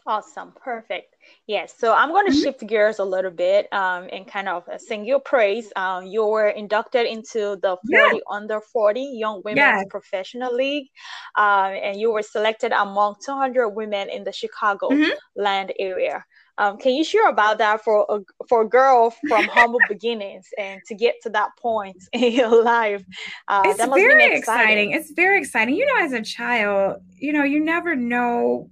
Awesome. 0.04 0.52
Perfect. 0.56 1.14
Yes. 1.46 1.74
So 1.78 1.94
I'm 1.94 2.08
going 2.08 2.26
to 2.26 2.32
mm-hmm. 2.32 2.42
shift 2.42 2.66
gears 2.66 2.98
a 2.98 3.04
little 3.04 3.30
bit 3.30 3.72
um, 3.72 4.08
and 4.12 4.26
kind 4.26 4.48
of 4.48 4.64
sing 4.78 5.04
your 5.04 5.20
praise. 5.20 5.72
Um, 5.76 6.06
you 6.06 6.26
were 6.26 6.48
inducted 6.48 7.06
into 7.06 7.56
the 7.62 7.76
40 7.88 7.88
yeah. 7.88 8.10
under 8.28 8.60
40 8.60 9.00
Young 9.00 9.42
Women 9.44 9.58
yeah. 9.58 9.82
Professional 9.88 10.52
League, 10.54 10.88
um, 11.36 11.72
and 11.72 12.00
you 12.00 12.12
were 12.12 12.22
selected 12.22 12.72
among 12.72 13.14
200 13.24 13.68
women 13.68 14.08
in 14.10 14.24
the 14.24 14.32
Chicago 14.32 14.88
mm-hmm. 14.88 15.10
land 15.36 15.72
area. 15.78 16.24
Um, 16.58 16.76
can 16.76 16.92
you 16.92 17.02
share 17.02 17.28
about 17.28 17.58
that 17.58 17.82
for 17.82 18.06
a 18.08 18.20
for 18.46 18.62
a 18.62 18.68
girl 18.68 19.10
from 19.28 19.44
humble 19.52 19.80
beginnings 19.88 20.48
and 20.58 20.80
to 20.86 20.94
get 20.94 21.14
to 21.22 21.30
that 21.30 21.50
point 21.58 21.96
in 22.12 22.32
your 22.32 22.62
life? 22.62 23.04
Uh, 23.48 23.62
it's 23.64 23.78
very 23.78 24.36
exciting. 24.36 24.36
exciting. 24.36 24.92
It's 24.92 25.10
very 25.12 25.38
exciting. 25.38 25.76
You 25.76 25.86
know, 25.86 26.04
as 26.04 26.12
a 26.12 26.22
child, 26.22 26.96
you 27.14 27.32
know, 27.32 27.44
you 27.44 27.60
never 27.60 27.94
know 27.94 28.68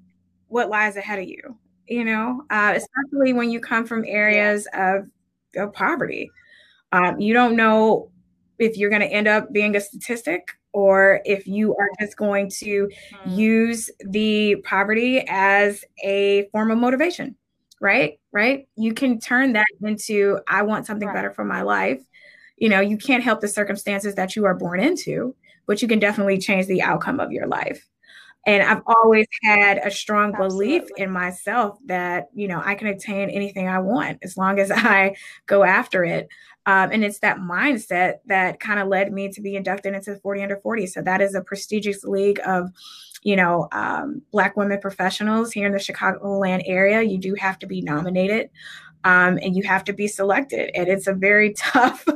what 0.50 0.68
lies 0.68 0.96
ahead 0.96 1.18
of 1.18 1.26
you, 1.26 1.56
you 1.86 2.04
know, 2.04 2.42
uh, 2.50 2.74
especially 2.76 3.32
when 3.32 3.50
you 3.50 3.60
come 3.60 3.86
from 3.86 4.04
areas 4.06 4.68
of, 4.74 5.06
of 5.56 5.72
poverty. 5.72 6.30
Um, 6.92 7.20
you 7.20 7.32
don't 7.32 7.56
know 7.56 8.10
if 8.58 8.76
you're 8.76 8.90
going 8.90 9.02
to 9.02 9.08
end 9.08 9.28
up 9.28 9.52
being 9.52 9.74
a 9.76 9.80
statistic 9.80 10.50
or 10.72 11.20
if 11.24 11.46
you 11.46 11.74
are 11.76 11.88
just 12.00 12.16
going 12.16 12.50
to 12.50 12.88
mm. 13.24 13.36
use 13.36 13.90
the 14.00 14.56
poverty 14.64 15.24
as 15.28 15.84
a 16.04 16.48
form 16.52 16.70
of 16.70 16.78
motivation, 16.78 17.36
right? 17.80 18.18
right? 18.32 18.68
You 18.76 18.92
can 18.92 19.18
turn 19.18 19.52
that 19.54 19.66
into, 19.82 20.40
I 20.48 20.62
want 20.62 20.86
something 20.86 21.08
right. 21.08 21.14
better 21.14 21.32
for 21.32 21.44
my 21.44 21.62
life. 21.62 22.02
You 22.56 22.68
know, 22.68 22.80
you 22.80 22.98
can't 22.98 23.22
help 23.22 23.40
the 23.40 23.48
circumstances 23.48 24.16
that 24.16 24.36
you 24.36 24.44
are 24.44 24.54
born 24.54 24.80
into, 24.80 25.34
but 25.66 25.80
you 25.80 25.88
can 25.88 25.98
definitely 25.98 26.38
change 26.38 26.66
the 26.66 26.82
outcome 26.82 27.20
of 27.20 27.32
your 27.32 27.46
life. 27.46 27.88
And 28.46 28.62
I've 28.62 28.82
always 28.86 29.26
had 29.42 29.78
a 29.84 29.90
strong 29.90 30.32
Absolutely. 30.34 30.78
belief 30.78 30.88
in 30.96 31.10
myself 31.10 31.78
that, 31.86 32.28
you 32.34 32.48
know, 32.48 32.62
I 32.64 32.74
can 32.74 32.88
attain 32.88 33.28
anything 33.28 33.68
I 33.68 33.78
want 33.80 34.18
as 34.22 34.36
long 34.36 34.58
as 34.58 34.70
I 34.74 35.14
go 35.46 35.62
after 35.62 36.04
it. 36.04 36.28
Um, 36.66 36.90
and 36.92 37.04
it's 37.04 37.20
that 37.20 37.38
mindset 37.38 38.16
that 38.26 38.60
kind 38.60 38.80
of 38.80 38.88
led 38.88 39.12
me 39.12 39.30
to 39.30 39.40
be 39.40 39.56
inducted 39.56 39.94
into 39.94 40.14
the 40.14 40.20
40 40.20 40.42
under 40.42 40.56
40. 40.56 40.86
So 40.86 41.02
that 41.02 41.20
is 41.20 41.34
a 41.34 41.42
prestigious 41.42 42.04
league 42.04 42.40
of, 42.46 42.70
you 43.22 43.36
know, 43.36 43.68
um, 43.72 44.22
Black 44.32 44.56
women 44.56 44.80
professionals 44.80 45.52
here 45.52 45.66
in 45.66 45.72
the 45.72 45.78
Chicagoland 45.78 46.62
area. 46.66 47.02
You 47.02 47.18
do 47.18 47.34
have 47.34 47.58
to 47.60 47.66
be 47.66 47.82
nominated 47.82 48.50
um, 49.04 49.38
and 49.42 49.56
you 49.56 49.62
have 49.64 49.84
to 49.84 49.92
be 49.92 50.06
selected. 50.06 50.70
And 50.74 50.88
it's 50.88 51.06
a 51.06 51.14
very 51.14 51.54
tough 51.58 52.06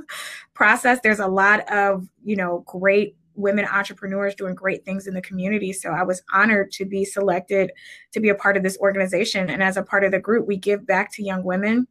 process. 0.54 1.00
There's 1.02 1.20
a 1.20 1.28
lot 1.28 1.68
of, 1.70 2.08
you 2.24 2.36
know, 2.36 2.64
great 2.66 3.16
women 3.34 3.64
entrepreneurs 3.64 4.34
doing 4.34 4.54
great 4.54 4.84
things 4.84 5.06
in 5.06 5.14
the 5.14 5.22
community. 5.22 5.72
So 5.72 5.90
I 5.90 6.02
was 6.02 6.22
honored 6.32 6.70
to 6.72 6.84
be 6.84 7.04
selected 7.04 7.72
to 8.12 8.20
be 8.20 8.28
a 8.28 8.34
part 8.34 8.56
of 8.56 8.62
this 8.62 8.78
organization. 8.78 9.50
And 9.50 9.62
as 9.62 9.76
a 9.76 9.82
part 9.82 10.04
of 10.04 10.12
the 10.12 10.20
group, 10.20 10.46
we 10.46 10.56
give 10.56 10.86
back 10.86 11.12
to 11.14 11.24
young 11.24 11.44
women. 11.44 11.86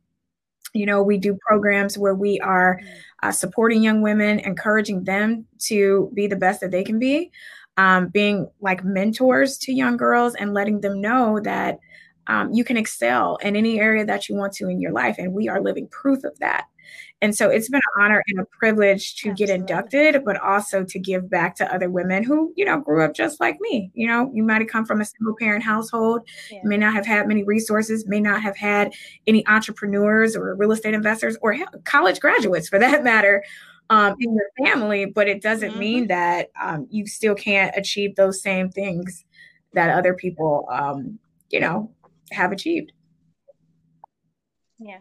You 0.73 0.85
know, 0.85 1.03
we 1.03 1.17
do 1.17 1.37
programs 1.47 1.97
where 1.97 2.15
we 2.15 2.39
are 2.39 2.79
uh, 3.21 3.31
supporting 3.31 3.83
young 3.83 4.01
women, 4.01 4.39
encouraging 4.39 5.03
them 5.03 5.45
to 5.59 6.11
be 6.13 6.27
the 6.27 6.35
best 6.35 6.61
that 6.61 6.71
they 6.71 6.83
can 6.83 6.97
be, 6.97 7.31
um, 7.77 8.07
being 8.07 8.47
like 8.59 8.83
mentors 8.83 9.57
to 9.59 9.73
young 9.73 9.97
girls 9.97 10.33
and 10.35 10.53
letting 10.53 10.81
them 10.81 10.99
know 10.99 11.39
that 11.41 11.79
um, 12.27 12.51
you 12.53 12.63
can 12.63 12.77
excel 12.77 13.37
in 13.37 13.55
any 13.55 13.79
area 13.79 14.05
that 14.05 14.29
you 14.29 14.35
want 14.35 14.53
to 14.53 14.69
in 14.69 14.81
your 14.81 14.93
life. 14.93 15.17
And 15.19 15.33
we 15.33 15.49
are 15.49 15.61
living 15.61 15.87
proof 15.89 16.23
of 16.23 16.37
that. 16.39 16.65
And 17.21 17.35
so 17.35 17.49
it's 17.49 17.69
been 17.69 17.79
an 17.95 18.03
honor 18.03 18.23
and 18.27 18.39
a 18.39 18.45
privilege 18.45 19.15
to 19.21 19.29
Absolutely. 19.29 19.45
get 19.45 19.61
inducted, 19.61 20.25
but 20.25 20.39
also 20.41 20.83
to 20.83 20.99
give 20.99 21.29
back 21.29 21.55
to 21.55 21.73
other 21.73 21.89
women 21.89 22.23
who, 22.23 22.53
you 22.57 22.65
know, 22.65 22.79
grew 22.79 23.03
up 23.03 23.13
just 23.13 23.39
like 23.39 23.57
me. 23.61 23.91
You 23.93 24.07
know, 24.07 24.29
you 24.33 24.43
might 24.43 24.61
have 24.61 24.69
come 24.69 24.85
from 24.85 24.99
a 24.99 25.05
single 25.05 25.35
parent 25.39 25.63
household, 25.63 26.27
yeah. 26.51 26.59
may 26.63 26.77
not 26.77 26.93
have 26.93 27.05
had 27.05 27.27
many 27.27 27.43
resources, 27.43 28.05
may 28.07 28.19
not 28.19 28.41
have 28.41 28.57
had 28.57 28.93
any 29.25 29.47
entrepreneurs 29.47 30.35
or 30.35 30.55
real 30.55 30.73
estate 30.73 30.93
investors 30.93 31.37
or 31.41 31.55
college 31.85 32.19
graduates 32.19 32.67
for 32.67 32.79
that 32.79 33.03
matter. 33.05 33.43
Um, 33.89 34.15
in 34.17 34.33
your 34.33 34.49
family, 34.65 35.05
but 35.05 35.27
it 35.27 35.41
doesn't 35.41 35.71
mm-hmm. 35.71 35.79
mean 35.79 36.07
that 36.07 36.51
um, 36.59 36.87
you 36.89 37.05
still 37.05 37.35
can't 37.35 37.75
achieve 37.75 38.15
those 38.15 38.41
same 38.41 38.69
things 38.69 39.25
that 39.73 39.89
other 39.89 40.13
people, 40.13 40.65
um, 40.71 41.19
you 41.51 41.59
know, 41.59 41.91
have 42.31 42.53
achieved. 42.53 42.93
Yeah. 44.79 44.99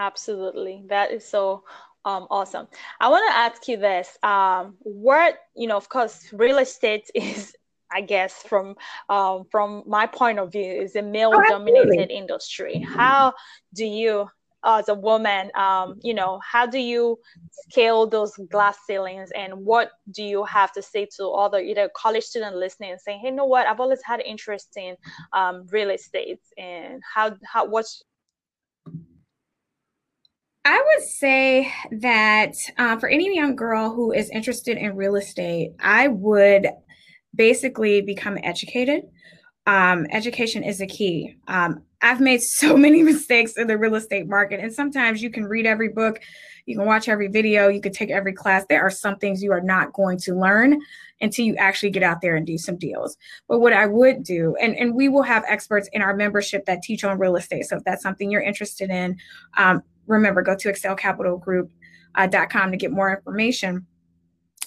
Absolutely. 0.00 0.82
That 0.88 1.12
is 1.12 1.28
so 1.28 1.64
um, 2.06 2.26
awesome. 2.30 2.68
I 3.00 3.10
want 3.10 3.30
to 3.30 3.36
ask 3.36 3.68
you 3.68 3.76
this. 3.76 4.16
Um, 4.22 4.76
what, 4.80 5.38
you 5.54 5.68
know, 5.68 5.76
of 5.76 5.90
course, 5.90 6.26
real 6.32 6.56
estate 6.58 7.10
is, 7.14 7.54
I 7.92 8.00
guess, 8.00 8.42
from 8.42 8.76
um, 9.10 9.44
from 9.50 9.82
my 9.86 10.06
point 10.06 10.38
of 10.38 10.52
view, 10.52 10.72
is 10.72 10.96
a 10.96 11.02
male 11.02 11.32
dominated 11.48 12.08
oh, 12.10 12.14
industry. 12.14 12.80
How 12.80 13.34
do 13.74 13.84
you, 13.84 14.26
as 14.64 14.88
a 14.88 14.94
woman, 14.94 15.50
um, 15.54 16.00
you 16.02 16.14
know, 16.14 16.40
how 16.50 16.64
do 16.64 16.78
you 16.78 17.18
scale 17.68 18.06
those 18.06 18.34
glass 18.50 18.78
ceilings 18.86 19.30
and 19.36 19.52
what 19.54 19.90
do 20.12 20.22
you 20.22 20.44
have 20.44 20.72
to 20.72 20.82
say 20.82 21.06
to 21.16 21.28
other 21.28 21.58
either 21.58 21.90
college 21.94 22.24
student 22.24 22.56
listening 22.56 22.92
and 22.92 23.00
saying, 23.00 23.20
hey, 23.20 23.28
you 23.28 23.34
know 23.34 23.44
what, 23.44 23.66
I've 23.66 23.80
always 23.80 24.02
had 24.02 24.20
interest 24.20 24.78
in 24.78 24.96
um, 25.34 25.66
real 25.70 25.90
estate 25.90 26.40
and 26.56 27.02
how, 27.14 27.36
how, 27.44 27.66
what's 27.66 28.02
I 30.64 30.82
would 30.86 31.08
say 31.08 31.72
that 31.92 32.54
uh, 32.76 32.98
for 32.98 33.08
any 33.08 33.34
young 33.34 33.56
girl 33.56 33.94
who 33.94 34.12
is 34.12 34.28
interested 34.30 34.76
in 34.76 34.94
real 34.94 35.16
estate, 35.16 35.72
I 35.80 36.08
would 36.08 36.68
basically 37.34 38.02
become 38.02 38.38
educated. 38.42 39.04
Um, 39.66 40.06
education 40.10 40.62
is 40.62 40.80
a 40.80 40.86
key. 40.86 41.36
Um, 41.48 41.82
I've 42.02 42.20
made 42.20 42.42
so 42.42 42.76
many 42.86 43.02
mistakes 43.02 43.56
in 43.56 43.68
the 43.68 43.78
real 43.78 43.94
estate 43.94 44.28
market, 44.28 44.60
and 44.60 44.72
sometimes 44.72 45.22
you 45.22 45.30
can 45.30 45.44
read 45.44 45.64
every 45.64 45.88
book, 45.88 46.20
you 46.66 46.76
can 46.76 46.86
watch 46.86 47.08
every 47.08 47.28
video, 47.28 47.68
you 47.68 47.80
can 47.80 47.92
take 47.92 48.10
every 48.10 48.34
class. 48.34 48.64
There 48.68 48.82
are 48.82 48.90
some 48.90 49.16
things 49.16 49.42
you 49.42 49.52
are 49.52 49.62
not 49.62 49.94
going 49.94 50.18
to 50.18 50.34
learn 50.34 50.78
until 51.22 51.46
you 51.46 51.56
actually 51.56 51.90
get 51.90 52.02
out 52.02 52.20
there 52.20 52.36
and 52.36 52.46
do 52.46 52.58
some 52.58 52.76
deals. 52.76 53.16
But 53.48 53.60
what 53.60 53.72
I 53.72 53.86
would 53.86 54.24
do, 54.24 54.56
and, 54.60 54.74
and 54.76 54.94
we 54.94 55.08
will 55.08 55.22
have 55.22 55.44
experts 55.48 55.88
in 55.92 56.02
our 56.02 56.14
membership 56.14 56.66
that 56.66 56.82
teach 56.82 57.02
on 57.02 57.18
real 57.18 57.36
estate. 57.36 57.64
So 57.64 57.76
if 57.76 57.84
that's 57.84 58.02
something 58.02 58.30
you're 58.30 58.42
interested 58.42 58.90
in, 58.90 59.16
um, 59.56 59.82
remember, 60.10 60.42
go 60.42 60.56
to 60.56 60.72
excelcapitalgroup.com 60.72 61.70
uh, 62.14 62.70
to 62.70 62.76
get 62.76 62.90
more 62.90 63.14
information. 63.14 63.86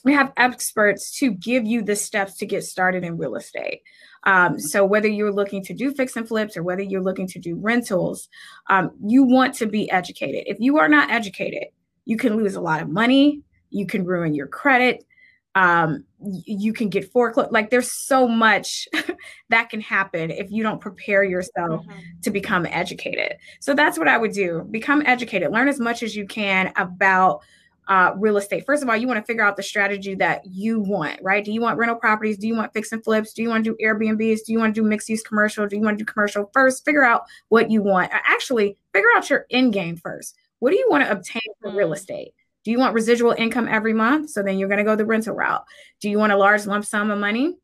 We 0.04 0.14
have 0.14 0.34
experts 0.36 1.18
to 1.20 1.32
give 1.32 1.66
you 1.66 1.82
the 1.82 1.96
steps 1.96 2.38
to 2.38 2.46
get 2.46 2.64
started 2.64 3.04
in 3.04 3.18
real 3.18 3.36
estate. 3.36 3.82
Um, 4.26 4.60
so 4.60 4.86
whether 4.86 5.08
you're 5.08 5.32
looking 5.32 5.64
to 5.66 5.74
do 5.74 5.94
fix 5.94 6.16
and 6.16 6.28
flips 6.28 6.58
or 6.58 6.64
whether 6.64 6.82
you're 6.82 7.04
looking 7.04 7.28
to 7.28 7.40
do 7.40 7.58
rentals, 7.58 8.28
um, 8.70 8.92
you 9.06 9.24
want 9.24 9.54
to 9.56 9.66
be 9.66 9.90
educated. 9.92 10.44
If 10.46 10.58
you 10.60 10.78
are 10.78 10.90
not 10.90 11.12
educated, 11.12 11.66
you 12.06 12.18
can 12.18 12.36
lose 12.36 12.56
a 12.56 12.62
lot 12.62 12.82
of 12.82 12.90
money. 12.90 13.42
You 13.70 13.86
can 13.86 14.06
ruin 14.06 14.34
your 14.34 14.48
credit 14.48 15.06
um, 15.56 16.04
you 16.20 16.74
can 16.74 16.90
get 16.90 17.12
foreclosed. 17.12 17.52
Like 17.52 17.70
there's 17.70 17.92
so 18.06 18.28
much 18.28 18.88
that 19.50 19.70
can 19.70 19.82
happen 19.82 20.32
if 20.32 20.52
you 20.52 20.64
don't 20.64 20.82
prepare 20.82 21.24
yourself 21.24 21.86
mm-hmm. 21.86 22.00
to 22.22 22.32
become 22.32 22.66
educated. 22.66 23.38
So 23.60 23.74
that's 23.74 23.98
what 23.98 24.08
I 24.08 24.18
would 24.18 24.32
do. 24.32 24.68
Become 24.72 25.04
educated. 25.06 25.52
Learn 25.52 25.68
as 25.68 25.80
much 25.80 26.02
as 26.02 26.16
you 26.16 26.26
can 26.26 26.74
about 26.76 27.42
uh, 27.88 28.14
real 28.18 28.38
estate. 28.38 28.66
First 28.66 28.82
of 28.82 28.90
all, 28.90 28.96
you 28.96 29.08
want 29.08 29.20
to 29.20 29.26
figure 29.26 29.44
out 29.44 29.58
the 29.58 29.64
strategy 29.64 30.16
that 30.16 30.46
you 30.46 30.80
want, 30.80 31.20
right? 31.22 31.44
Do 31.44 31.52
you 31.52 31.62
want 31.62 31.78
rental 31.78 31.98
properties? 31.98 32.38
Do 32.38 32.48
you 32.48 32.56
want 32.56 32.74
fix 32.74 32.92
and 32.92 33.04
flips? 33.04 33.34
Do 33.34 33.44
you 33.44 33.50
want 33.50 33.66
to 33.66 33.72
do 33.72 33.86
Airbnbs? 33.86 34.40
Do 34.46 34.54
you 34.54 34.60
want 34.60 34.74
to 34.74 34.82
do 34.82 34.88
mixed 34.88 35.10
use 35.10 35.22
commercial? 35.22 35.68
Do 35.68 35.76
you 35.76 35.82
want 35.82 35.98
to 35.98 36.04
do 36.04 36.12
commercial 36.12 36.50
first? 36.54 36.86
Figure 36.86 37.04
out 37.04 37.24
what 37.50 37.70
you 37.70 37.84
want. 37.84 38.10
Actually, 38.14 38.78
figure 38.94 39.10
out 39.16 39.30
your 39.30 39.46
end 39.52 39.74
game 39.74 39.98
first. 39.98 40.36
What 40.60 40.72
do 40.72 40.78
you 40.78 40.88
want 40.90 41.04
to 41.04 41.12
obtain 41.12 41.42
from 41.62 41.72
mm-hmm. 41.72 41.80
real 41.80 41.90
mm. 41.90 41.96
estate? 41.96 42.34
Do 42.64 42.72
you 42.72 42.80
want 42.80 42.94
residual 42.94 43.36
income 43.38 43.68
every 43.68 43.94
month? 43.94 44.30
So 44.30 44.42
then 44.42 44.58
you're 44.58 44.70
going 44.70 44.78
to 44.80 44.84
go 44.84 44.96
the 44.96 45.06
rental 45.06 45.36
route. 45.36 45.64
Do 46.00 46.10
you 46.10 46.18
want 46.18 46.34
a 46.34 46.38
large 46.38 46.66
lump 46.66 46.86
sum 46.86 47.12
of 47.12 47.20
money? 47.20 47.56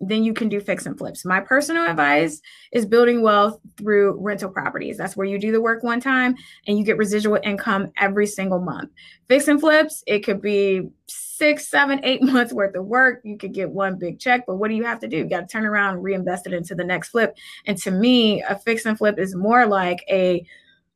Then 0.00 0.22
you 0.22 0.32
can 0.32 0.48
do 0.48 0.60
fix 0.60 0.86
and 0.86 0.96
flips. 0.96 1.24
My 1.24 1.40
personal 1.40 1.84
advice 1.84 2.40
is 2.72 2.86
building 2.86 3.20
wealth 3.20 3.58
through 3.76 4.16
rental 4.20 4.48
properties. 4.48 4.96
That's 4.96 5.16
where 5.16 5.26
you 5.26 5.38
do 5.38 5.50
the 5.50 5.60
work 5.60 5.82
one 5.82 6.00
time 6.00 6.36
and 6.66 6.78
you 6.78 6.84
get 6.84 6.98
residual 6.98 7.40
income 7.42 7.90
every 7.98 8.26
single 8.26 8.60
month. 8.60 8.90
Fix 9.26 9.48
and 9.48 9.58
flips, 9.58 10.04
it 10.06 10.20
could 10.20 10.40
be 10.40 10.88
six, 11.08 11.66
seven, 11.66 12.00
eight 12.04 12.22
months 12.32 12.52
worth 12.52 12.76
of 12.76 12.84
work. 12.84 13.20
You 13.24 13.36
could 13.36 13.52
get 13.52 13.70
one 13.70 13.98
big 13.98 14.20
check, 14.20 14.44
but 14.46 14.56
what 14.56 14.68
do 14.68 14.74
you 14.74 14.84
have 14.84 15.00
to 15.00 15.08
do? 15.08 15.18
You 15.18 15.28
got 15.28 15.40
to 15.40 15.46
turn 15.46 15.66
around 15.66 16.02
reinvest 16.02 16.46
it 16.46 16.52
into 16.52 16.76
the 16.76 16.84
next 16.84 17.08
flip. 17.08 17.36
And 17.66 17.76
to 17.78 17.90
me, 17.90 18.42
a 18.42 18.56
fix 18.56 18.86
and 18.86 18.96
flip 18.96 19.18
is 19.18 19.34
more 19.34 19.66
like 19.66 20.04
a 20.08 20.46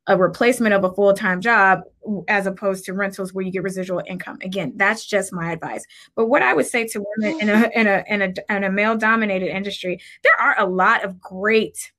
a 0.08 0.16
replacement 0.16 0.74
of 0.74 0.82
a 0.84 0.92
full-time 0.92 1.40
job 1.40 1.80
as 2.26 2.46
opposed 2.46 2.84
to 2.84 2.92
rentals 2.92 3.32
where 3.32 3.44
you 3.44 3.52
get 3.52 3.62
residual 3.62 4.02
income. 4.06 4.36
Again, 4.42 4.72
that's 4.74 5.06
just 5.06 5.32
my 5.32 5.52
advice. 5.52 5.84
But 6.16 6.26
what 6.26 6.42
I 6.42 6.54
would 6.54 6.66
say 6.66 6.86
to 6.88 7.04
women 7.16 7.40
in 7.40 7.48
a 7.48 7.70
in 7.74 7.86
a 7.86 8.04
in 8.08 8.22
a, 8.22 8.54
in 8.56 8.64
a 8.64 8.70
male 8.70 8.96
dominated 8.96 9.54
industry, 9.54 10.00
there 10.22 10.40
are 10.40 10.58
a 10.58 10.66
lot 10.66 11.04
of 11.04 11.20
great 11.20 11.92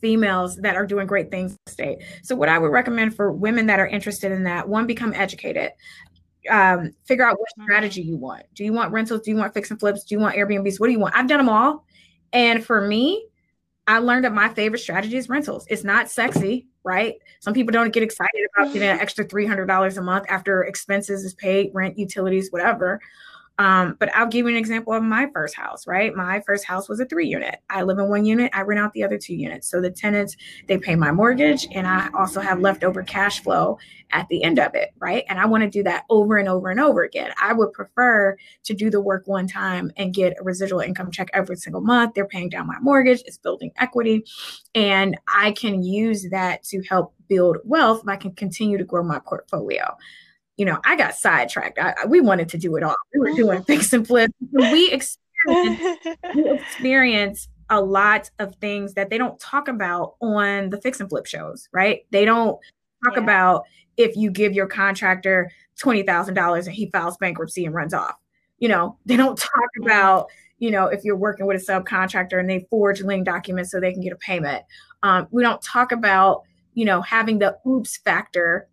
females 0.00 0.56
that 0.56 0.76
are 0.76 0.86
doing 0.86 1.06
great 1.06 1.30
things 1.30 1.52
in 1.52 1.58
the 1.64 1.72
state. 1.72 1.98
So 2.22 2.36
what 2.36 2.48
I 2.48 2.58
would 2.58 2.70
recommend 2.70 3.16
for 3.16 3.32
women 3.32 3.66
that 3.66 3.80
are 3.80 3.86
interested 3.88 4.30
in 4.30 4.44
that, 4.44 4.68
one 4.68 4.86
become 4.86 5.12
educated. 5.12 5.72
Um, 6.48 6.92
figure 7.04 7.26
out 7.26 7.38
what 7.38 7.48
strategy 7.62 8.00
you 8.00 8.16
want. 8.16 8.44
Do 8.54 8.64
you 8.64 8.72
want 8.72 8.92
rentals? 8.92 9.22
Do 9.22 9.32
you 9.32 9.36
want 9.36 9.52
fix 9.54 9.70
and 9.70 9.80
flips? 9.80 10.04
Do 10.04 10.14
you 10.14 10.20
want 10.20 10.36
Airbnbs? 10.36 10.78
What 10.78 10.86
do 10.86 10.92
you 10.92 11.00
want? 11.00 11.16
I've 11.16 11.26
done 11.26 11.38
them 11.38 11.48
all. 11.48 11.84
And 12.32 12.64
for 12.64 12.80
me, 12.80 13.26
I 13.86 13.98
learned 13.98 14.24
that 14.24 14.32
my 14.32 14.48
favorite 14.50 14.78
strategy 14.78 15.16
is 15.16 15.28
rentals. 15.28 15.66
It's 15.68 15.84
not 15.84 16.10
sexy, 16.10 16.68
right? 16.88 17.16
Some 17.40 17.52
people 17.52 17.70
don't 17.70 17.92
get 17.92 18.02
excited 18.02 18.48
about 18.56 18.72
getting 18.72 18.88
an 18.88 18.98
extra 18.98 19.24
$300 19.24 19.98
a 19.98 20.02
month 20.02 20.24
after 20.30 20.64
expenses 20.64 21.22
is 21.22 21.34
paid, 21.34 21.70
rent, 21.74 21.98
utilities, 21.98 22.50
whatever. 22.50 22.98
Um, 23.58 23.96
but 23.98 24.14
I'll 24.14 24.28
give 24.28 24.46
you 24.46 24.52
an 24.52 24.56
example 24.56 24.92
of 24.92 25.02
my 25.02 25.28
first 25.34 25.56
house, 25.56 25.86
right? 25.86 26.14
My 26.14 26.40
first 26.46 26.64
house 26.64 26.88
was 26.88 27.00
a 27.00 27.04
three 27.04 27.26
unit. 27.26 27.56
I 27.68 27.82
live 27.82 27.98
in 27.98 28.08
one 28.08 28.24
unit, 28.24 28.52
I 28.54 28.62
rent 28.62 28.80
out 28.80 28.92
the 28.92 29.02
other 29.02 29.18
two 29.18 29.34
units. 29.34 29.68
So 29.68 29.80
the 29.80 29.90
tenants, 29.90 30.36
they 30.68 30.78
pay 30.78 30.94
my 30.94 31.10
mortgage, 31.10 31.66
and 31.72 31.86
I 31.86 32.08
also 32.14 32.40
have 32.40 32.60
leftover 32.60 33.02
cash 33.02 33.40
flow 33.40 33.78
at 34.12 34.28
the 34.28 34.42
end 34.44 34.58
of 34.58 34.74
it, 34.74 34.90
right? 35.00 35.24
And 35.28 35.40
I 35.40 35.46
want 35.46 35.64
to 35.64 35.70
do 35.70 35.82
that 35.82 36.04
over 36.08 36.36
and 36.36 36.48
over 36.48 36.70
and 36.70 36.78
over 36.78 37.02
again. 37.02 37.32
I 37.40 37.52
would 37.52 37.72
prefer 37.72 38.36
to 38.62 38.74
do 38.74 38.90
the 38.90 39.00
work 39.00 39.26
one 39.26 39.48
time 39.48 39.90
and 39.96 40.14
get 40.14 40.36
a 40.40 40.44
residual 40.44 40.80
income 40.80 41.10
check 41.10 41.28
every 41.34 41.56
single 41.56 41.80
month. 41.80 42.14
They're 42.14 42.26
paying 42.26 42.48
down 42.48 42.68
my 42.68 42.78
mortgage, 42.80 43.22
it's 43.26 43.38
building 43.38 43.72
equity, 43.76 44.24
and 44.74 45.18
I 45.26 45.52
can 45.52 45.82
use 45.82 46.28
that 46.30 46.62
to 46.64 46.82
help 46.88 47.14
build 47.28 47.58
wealth. 47.64 48.02
I 48.06 48.16
can 48.16 48.32
continue 48.32 48.78
to 48.78 48.84
grow 48.84 49.02
my 49.02 49.18
portfolio 49.18 49.96
you 50.58 50.64
know, 50.64 50.78
I 50.84 50.96
got 50.96 51.14
sidetracked. 51.14 51.78
I, 51.78 51.94
we 52.06 52.20
wanted 52.20 52.48
to 52.50 52.58
do 52.58 52.76
it 52.76 52.82
all. 52.82 52.96
We 53.14 53.20
were 53.20 53.36
doing 53.36 53.62
fix 53.66 53.92
and 53.92 54.06
flip. 54.06 54.30
We 54.52 54.90
experienced, 54.90 55.18
we 56.34 56.50
experienced 56.50 57.48
a 57.70 57.80
lot 57.80 58.30
of 58.40 58.56
things 58.56 58.94
that 58.94 59.08
they 59.08 59.18
don't 59.18 59.38
talk 59.38 59.68
about 59.68 60.16
on 60.20 60.70
the 60.70 60.80
fix 60.80 61.00
and 61.00 61.08
flip 61.08 61.26
shows, 61.26 61.68
right? 61.72 62.00
They 62.10 62.24
don't 62.24 62.58
talk 63.04 63.16
yeah. 63.16 63.22
about 63.22 63.64
if 63.96 64.16
you 64.16 64.30
give 64.30 64.52
your 64.52 64.66
contractor 64.66 65.50
$20,000 65.80 66.66
and 66.66 66.74
he 66.74 66.90
files 66.90 67.16
bankruptcy 67.18 67.64
and 67.64 67.74
runs 67.74 67.94
off. 67.94 68.16
You 68.58 68.68
know, 68.68 68.96
they 69.06 69.16
don't 69.16 69.38
talk 69.38 69.70
about, 69.84 70.26
you 70.58 70.72
know, 70.72 70.86
if 70.86 71.04
you're 71.04 71.16
working 71.16 71.46
with 71.46 71.62
a 71.62 71.64
subcontractor 71.64 72.40
and 72.40 72.50
they 72.50 72.66
forge 72.68 73.00
lien 73.00 73.22
documents 73.22 73.70
so 73.70 73.78
they 73.78 73.92
can 73.92 74.02
get 74.02 74.12
a 74.12 74.16
payment. 74.16 74.64
Um, 75.04 75.28
we 75.30 75.42
don't 75.42 75.62
talk 75.62 75.92
about, 75.92 76.42
you 76.74 76.84
know, 76.84 77.00
having 77.00 77.38
the 77.38 77.56
oops 77.64 77.98
factor 77.98 78.66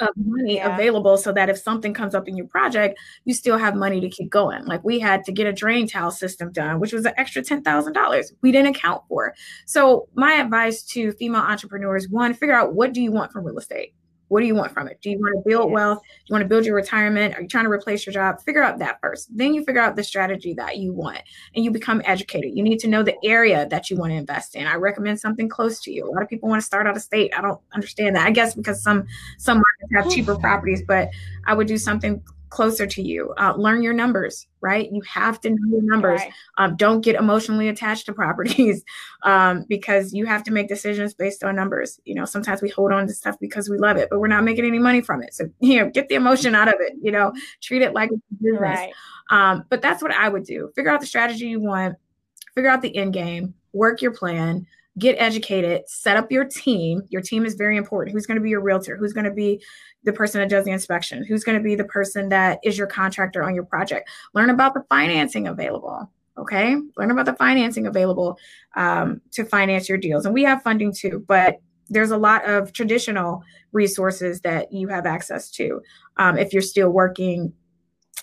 of 0.00 0.08
money 0.16 0.56
yeah. 0.56 0.74
available 0.74 1.16
so 1.16 1.32
that 1.32 1.48
if 1.48 1.58
something 1.58 1.92
comes 1.92 2.14
up 2.14 2.28
in 2.28 2.36
your 2.36 2.46
project, 2.46 2.98
you 3.24 3.34
still 3.34 3.58
have 3.58 3.74
money 3.74 4.00
to 4.00 4.08
keep 4.08 4.30
going. 4.30 4.64
Like 4.64 4.84
we 4.84 4.98
had 4.98 5.24
to 5.24 5.32
get 5.32 5.46
a 5.46 5.52
drain 5.52 5.88
tile 5.88 6.10
system 6.10 6.52
done, 6.52 6.80
which 6.80 6.92
was 6.92 7.04
an 7.04 7.14
extra 7.16 7.42
$10,000 7.42 8.32
we 8.42 8.52
didn't 8.52 8.76
account 8.76 9.02
for. 9.08 9.34
So 9.66 10.08
my 10.14 10.34
advice 10.34 10.82
to 10.84 11.12
female 11.12 11.42
entrepreneurs, 11.42 12.08
one, 12.08 12.34
figure 12.34 12.54
out 12.54 12.74
what 12.74 12.92
do 12.92 13.02
you 13.02 13.12
want 13.12 13.32
from 13.32 13.44
real 13.44 13.58
estate? 13.58 13.94
What 14.28 14.40
do 14.40 14.46
you 14.46 14.54
want 14.54 14.72
from 14.72 14.88
it? 14.88 15.00
Do 15.00 15.10
you 15.10 15.18
want 15.18 15.34
to 15.34 15.48
build 15.48 15.72
wealth? 15.72 16.02
Do 16.02 16.08
you 16.28 16.34
want 16.34 16.42
to 16.42 16.48
build 16.48 16.66
your 16.66 16.76
retirement? 16.76 17.34
Are 17.34 17.42
you 17.42 17.48
trying 17.48 17.64
to 17.64 17.70
replace 17.70 18.06
your 18.06 18.12
job? 18.12 18.40
Figure 18.42 18.62
out 18.62 18.78
that 18.78 18.98
first. 19.00 19.28
Then 19.34 19.54
you 19.54 19.64
figure 19.64 19.80
out 19.80 19.96
the 19.96 20.04
strategy 20.04 20.54
that 20.54 20.76
you 20.76 20.92
want 20.92 21.20
and 21.54 21.64
you 21.64 21.70
become 21.70 22.02
educated. 22.04 22.52
You 22.54 22.62
need 22.62 22.78
to 22.80 22.88
know 22.88 23.02
the 23.02 23.16
area 23.24 23.66
that 23.70 23.90
you 23.90 23.96
want 23.96 24.12
to 24.12 24.16
invest 24.16 24.54
in. 24.54 24.66
I 24.66 24.74
recommend 24.74 25.18
something 25.18 25.48
close 25.48 25.80
to 25.80 25.90
you. 25.90 26.04
A 26.04 26.10
lot 26.10 26.22
of 26.22 26.28
people 26.28 26.48
want 26.48 26.60
to 26.60 26.66
start 26.66 26.86
out 26.86 26.96
of 26.96 27.02
state. 27.02 27.32
I 27.36 27.40
don't 27.40 27.60
understand 27.72 28.16
that. 28.16 28.26
I 28.26 28.30
guess 28.30 28.54
because 28.54 28.82
some 28.82 29.06
some 29.38 29.62
have 29.92 30.10
cheaper 30.10 30.36
properties, 30.36 30.82
but 30.86 31.10
I 31.46 31.54
would 31.54 31.66
do 31.66 31.78
something 31.78 32.22
closer 32.50 32.86
to 32.86 33.02
you. 33.02 33.32
Uh, 33.38 33.54
learn 33.56 33.82
your 33.82 33.92
numbers, 33.92 34.46
right? 34.60 34.90
You 34.90 35.02
have 35.02 35.40
to 35.42 35.50
know 35.50 35.56
your 35.68 35.82
numbers. 35.82 36.20
Right. 36.20 36.32
Um, 36.56 36.76
don't 36.76 37.00
get 37.00 37.16
emotionally 37.16 37.68
attached 37.68 38.06
to 38.06 38.12
properties 38.12 38.84
um, 39.22 39.64
because 39.68 40.12
you 40.12 40.26
have 40.26 40.42
to 40.44 40.52
make 40.52 40.68
decisions 40.68 41.14
based 41.14 41.44
on 41.44 41.56
numbers. 41.56 42.00
You 42.04 42.14
know, 42.14 42.24
sometimes 42.24 42.62
we 42.62 42.68
hold 42.70 42.92
on 42.92 43.06
to 43.06 43.12
stuff 43.12 43.36
because 43.40 43.68
we 43.68 43.78
love 43.78 43.96
it, 43.96 44.08
but 44.10 44.20
we're 44.20 44.28
not 44.28 44.44
making 44.44 44.64
any 44.64 44.78
money 44.78 45.00
from 45.00 45.22
it. 45.22 45.34
So, 45.34 45.44
you 45.60 45.78
know, 45.78 45.90
get 45.90 46.08
the 46.08 46.14
emotion 46.14 46.54
out 46.54 46.68
of 46.68 46.76
it, 46.78 46.94
you 47.00 47.12
know, 47.12 47.32
treat 47.60 47.82
it 47.82 47.94
like 47.94 48.10
a 48.10 48.16
business. 48.42 48.60
Right. 48.60 48.92
Um, 49.30 49.64
but 49.68 49.82
that's 49.82 50.02
what 50.02 50.12
I 50.12 50.28
would 50.28 50.44
do. 50.44 50.70
Figure 50.74 50.90
out 50.90 51.00
the 51.00 51.06
strategy 51.06 51.46
you 51.46 51.60
want, 51.60 51.96
figure 52.54 52.70
out 52.70 52.80
the 52.82 52.96
end 52.96 53.12
game, 53.12 53.54
work 53.72 54.00
your 54.00 54.12
plan, 54.12 54.66
get 54.98 55.16
educated, 55.18 55.88
set 55.88 56.16
up 56.16 56.30
your 56.30 56.44
team. 56.44 57.02
Your 57.08 57.22
team 57.22 57.46
is 57.46 57.54
very 57.54 57.76
important. 57.76 58.14
Who's 58.14 58.26
going 58.26 58.36
to 58.36 58.42
be 58.42 58.50
your 58.50 58.60
realtor? 58.60 58.96
Who's 58.96 59.12
going 59.12 59.24
to 59.24 59.32
be 59.32 59.62
the 60.04 60.12
person 60.12 60.40
that 60.40 60.50
does 60.50 60.64
the 60.64 60.70
inspection? 60.70 61.24
Who's 61.24 61.44
going 61.44 61.58
to 61.58 61.62
be 61.62 61.74
the 61.74 61.84
person 61.84 62.28
that 62.30 62.58
is 62.64 62.76
your 62.76 62.86
contractor 62.86 63.42
on 63.42 63.54
your 63.54 63.64
project? 63.64 64.10
Learn 64.34 64.50
about 64.50 64.74
the 64.74 64.84
financing 64.88 65.46
available. 65.46 66.10
Okay. 66.36 66.76
Learn 66.96 67.10
about 67.10 67.26
the 67.26 67.34
financing 67.34 67.86
available 67.86 68.38
um, 68.76 69.20
to 69.32 69.44
finance 69.44 69.88
your 69.88 69.98
deals. 69.98 70.24
And 70.24 70.34
we 70.34 70.44
have 70.44 70.62
funding 70.62 70.92
too, 70.92 71.24
but 71.26 71.58
there's 71.88 72.10
a 72.10 72.18
lot 72.18 72.44
of 72.44 72.72
traditional 72.72 73.42
resources 73.72 74.40
that 74.42 74.72
you 74.72 74.88
have 74.88 75.06
access 75.06 75.50
to 75.52 75.80
um, 76.16 76.38
if 76.38 76.52
you're 76.52 76.62
still 76.62 76.90
working 76.90 77.52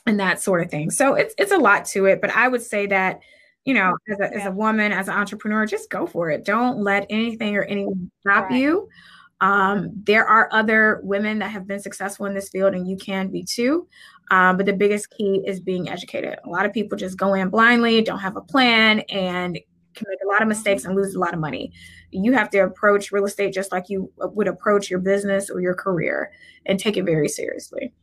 and 0.06 0.20
that 0.20 0.42
sort 0.42 0.62
of 0.62 0.70
thing. 0.70 0.92
So 0.92 1.16
it's 1.16 1.34
it's 1.38 1.52
a 1.52 1.58
lot 1.58 1.86
to 1.88 2.06
it, 2.06 2.22
but 2.22 2.30
I 2.30 2.48
would 2.48 2.62
say 2.62 2.86
that 2.88 3.20
you 3.66 3.74
know, 3.74 3.98
as 4.08 4.20
a, 4.20 4.24
yeah. 4.24 4.40
as 4.40 4.46
a 4.46 4.52
woman, 4.52 4.92
as 4.92 5.08
an 5.08 5.16
entrepreneur, 5.16 5.66
just 5.66 5.90
go 5.90 6.06
for 6.06 6.30
it. 6.30 6.46
Don't 6.46 6.78
let 6.78 7.06
anything 7.10 7.58
or 7.58 7.64
anyone 7.64 8.10
stop 8.22 8.50
right. 8.50 8.60
you. 8.60 8.88
Um, 9.42 9.92
there 10.04 10.26
are 10.26 10.48
other 10.52 11.02
women 11.04 11.40
that 11.40 11.50
have 11.50 11.68
been 11.68 11.80
successful 11.80 12.26
in 12.26 12.34
this 12.34 12.50
field, 12.50 12.74
and 12.74 12.88
you 12.88 12.96
can 12.96 13.28
be 13.30 13.44
too. 13.44 13.88
Um, 14.32 14.58
but 14.58 14.66
the 14.66 14.74
biggest 14.74 15.10
key 15.12 15.44
is 15.46 15.60
being 15.60 15.90
educated. 15.90 16.38
A 16.46 16.50
lot 16.50 16.66
of 16.66 16.74
people 16.74 16.98
just 16.98 17.18
go 17.18 17.34
in 17.34 17.50
blindly, 17.50 18.02
don't 18.02 18.20
have 18.20 18.38
a 18.38 18.42
plan, 18.42 19.02
and 19.10 19.60
can 19.96 20.08
make 20.10 20.20
a 20.24 20.28
lot 20.28 20.42
of 20.42 20.48
mistakes 20.48 20.86
and 20.86 20.96
lose 20.96 21.16
a 21.16 21.20
lot 21.20 21.34
of 21.34 21.40
money. 21.40 21.72
You 22.12 22.34
have 22.34 22.50
to 22.52 22.60
approach 22.60 23.12
real 23.12 23.26
estate 23.26 23.54
just 23.54 23.72
like 23.72 23.90
you 23.90 24.12
would 24.18 24.48
approach 24.48 24.90
your 24.90 25.00
business 25.00 25.50
or 25.50 25.62
your 25.62 25.74
career 25.74 26.32
and 26.66 26.80
take 26.80 26.98
it 26.98 27.04
very 27.04 27.30
seriously. 27.30 27.94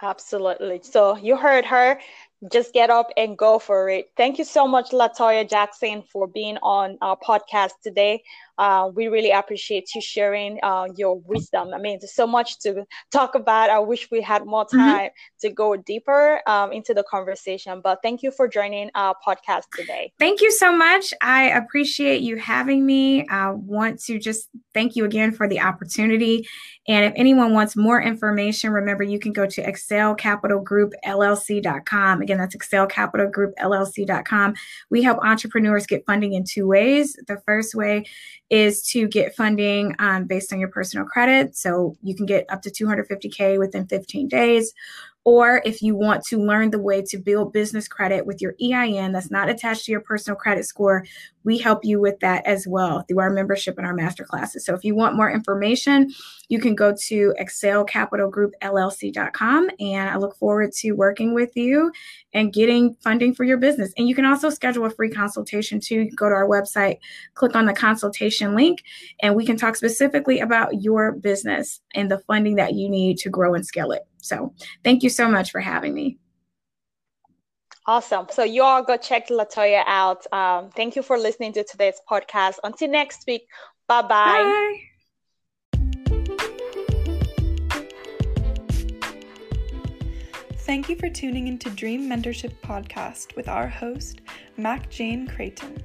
Absolutely. 0.00 0.80
So 0.82 1.16
you 1.16 1.36
heard 1.36 1.64
her 1.66 2.00
just 2.50 2.72
get 2.72 2.90
up 2.90 3.10
and 3.16 3.36
go 3.36 3.58
for 3.58 3.88
it. 3.88 4.10
Thank 4.16 4.38
you 4.38 4.44
so 4.44 4.66
much, 4.66 4.90
Latoya 4.90 5.48
Jackson, 5.48 6.02
for 6.02 6.26
being 6.26 6.56
on 6.62 6.98
our 7.00 7.16
podcast 7.16 7.72
today. 7.82 8.22
Uh, 8.58 8.90
we 8.94 9.08
really 9.08 9.30
appreciate 9.30 9.88
you 9.94 10.00
sharing 10.00 10.58
uh, 10.62 10.86
your 10.96 11.18
wisdom. 11.20 11.72
I 11.74 11.78
mean, 11.78 11.98
there's 12.00 12.14
so 12.14 12.26
much 12.26 12.58
to 12.60 12.84
talk 13.10 13.34
about. 13.34 13.70
I 13.70 13.78
wish 13.78 14.10
we 14.10 14.20
had 14.20 14.46
more 14.46 14.66
mm-hmm. 14.66 14.78
time 14.78 15.06
mm-hmm. 15.06 15.48
to 15.48 15.50
go 15.50 15.76
deeper 15.76 16.40
um, 16.46 16.72
into 16.72 16.94
the 16.94 17.04
conversation. 17.04 17.80
But 17.82 18.00
thank 18.02 18.22
you 18.22 18.30
for 18.30 18.48
joining 18.48 18.90
our 18.94 19.14
podcast 19.26 19.64
today. 19.74 20.12
Thank 20.18 20.40
you 20.40 20.52
so 20.52 20.76
much. 20.76 21.14
I 21.22 21.44
appreciate 21.50 22.22
you 22.22 22.36
having 22.36 22.84
me. 22.84 23.26
I 23.28 23.50
want 23.50 24.00
to 24.04 24.18
just 24.18 24.48
thank 24.74 24.96
you 24.96 25.04
again 25.04 25.32
for 25.32 25.48
the 25.48 25.60
opportunity. 25.60 26.46
And 26.88 27.04
if 27.04 27.12
anyone 27.16 27.52
wants 27.52 27.76
more 27.76 28.02
information, 28.02 28.72
remember 28.72 29.04
you 29.04 29.18
can 29.18 29.32
go 29.32 29.46
to 29.46 29.62
excelcapitalgroupllc.com. 29.62 32.22
Again, 32.22 32.38
that's 32.38 32.56
excelcapitalgroupllc.com. 32.56 34.54
We 34.90 35.02
help 35.02 35.18
entrepreneurs 35.22 35.86
get 35.86 36.04
funding 36.06 36.32
in 36.34 36.44
two 36.44 36.66
ways. 36.66 37.16
The 37.26 37.40
first 37.46 37.74
way 37.74 38.04
is 38.52 38.82
to 38.82 39.08
get 39.08 39.34
funding 39.34 39.96
um, 39.98 40.26
based 40.26 40.52
on 40.52 40.60
your 40.60 40.68
personal 40.68 41.06
credit. 41.06 41.56
So 41.56 41.96
you 42.02 42.14
can 42.14 42.26
get 42.26 42.44
up 42.50 42.60
to 42.62 42.70
250K 42.70 43.58
within 43.58 43.86
15 43.86 44.28
days. 44.28 44.74
Or 45.24 45.62
if 45.64 45.82
you 45.82 45.94
want 45.94 46.24
to 46.24 46.38
learn 46.38 46.70
the 46.70 46.80
way 46.80 47.00
to 47.02 47.16
build 47.16 47.52
business 47.52 47.86
credit 47.86 48.26
with 48.26 48.42
your 48.42 48.56
EIN 48.60 49.12
that's 49.12 49.30
not 49.30 49.48
attached 49.48 49.84
to 49.84 49.92
your 49.92 50.00
personal 50.00 50.36
credit 50.36 50.64
score, 50.64 51.04
we 51.44 51.58
help 51.58 51.84
you 51.84 52.00
with 52.00 52.18
that 52.20 52.44
as 52.46 52.66
well 52.66 53.02
through 53.02 53.20
our 53.20 53.28
membership 53.30 53.78
and 53.78 53.86
our 53.86 53.94
master 53.94 54.24
classes. 54.24 54.64
So 54.64 54.74
if 54.74 54.82
you 54.84 54.96
want 54.96 55.16
more 55.16 55.30
information, 55.30 56.10
you 56.48 56.58
can 56.58 56.74
go 56.74 56.92
to 57.06 57.34
excelcapitalgroupllc.com 57.40 59.70
and 59.80 60.10
I 60.10 60.16
look 60.16 60.36
forward 60.36 60.72
to 60.78 60.92
working 60.92 61.34
with 61.34 61.56
you 61.56 61.92
and 62.34 62.52
getting 62.52 62.96
funding 63.00 63.32
for 63.34 63.44
your 63.44 63.58
business. 63.58 63.92
And 63.96 64.08
you 64.08 64.16
can 64.16 64.24
also 64.24 64.50
schedule 64.50 64.86
a 64.86 64.90
free 64.90 65.10
consultation 65.10 65.78
too. 65.80 66.10
go 66.16 66.28
to 66.28 66.34
our 66.34 66.48
website, 66.48 66.98
click 67.34 67.54
on 67.54 67.66
the 67.66 67.72
consultation 67.72 68.56
link, 68.56 68.82
and 69.20 69.36
we 69.36 69.46
can 69.46 69.56
talk 69.56 69.76
specifically 69.76 70.40
about 70.40 70.82
your 70.82 71.12
business 71.12 71.80
and 71.94 72.10
the 72.10 72.18
funding 72.18 72.56
that 72.56 72.74
you 72.74 72.88
need 72.88 73.18
to 73.18 73.30
grow 73.30 73.54
and 73.54 73.64
scale 73.66 73.92
it. 73.92 74.02
So 74.22 74.54
thank 74.82 75.02
you 75.02 75.10
so 75.10 75.28
much 75.28 75.50
for 75.50 75.60
having 75.60 75.94
me. 75.94 76.18
Awesome. 77.86 78.26
So 78.30 78.44
you 78.44 78.62
all 78.62 78.82
go 78.84 78.96
check 78.96 79.28
Latoya 79.28 79.82
out. 79.86 80.32
Um, 80.32 80.70
thank 80.70 80.94
you 80.94 81.02
for 81.02 81.18
listening 81.18 81.52
to 81.54 81.64
today's 81.64 82.00
podcast. 82.08 82.56
Until 82.62 82.88
next 82.88 83.24
week, 83.26 83.42
bye-bye. 83.88 84.08
bye. 84.08 84.78
Thank 90.58 90.88
you 90.88 90.94
for 90.94 91.10
tuning 91.10 91.48
into 91.48 91.70
Dream 91.70 92.08
Mentorship 92.08 92.54
Podcast 92.62 93.34
with 93.34 93.48
our 93.48 93.66
host, 93.66 94.20
Mac 94.56 94.88
Jane 94.88 95.26
Creighton. 95.26 95.82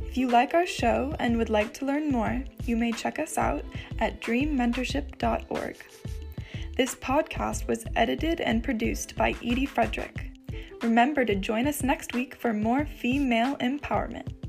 If 0.00 0.16
you 0.16 0.28
like 0.28 0.54
our 0.54 0.66
show 0.66 1.14
and 1.20 1.36
would 1.36 1.50
like 1.50 1.74
to 1.74 1.84
learn 1.84 2.10
more, 2.10 2.42
you 2.64 2.76
may 2.76 2.92
check 2.92 3.18
us 3.18 3.36
out 3.36 3.62
at 3.98 4.20
dreammentorship.org. 4.22 5.76
This 6.80 6.94
podcast 6.94 7.68
was 7.68 7.84
edited 7.94 8.40
and 8.40 8.64
produced 8.64 9.14
by 9.14 9.34
Edie 9.44 9.66
Frederick. 9.66 10.30
Remember 10.80 11.26
to 11.26 11.34
join 11.34 11.66
us 11.66 11.82
next 11.82 12.14
week 12.14 12.34
for 12.34 12.54
more 12.54 12.86
female 12.86 13.54
empowerment. 13.58 14.39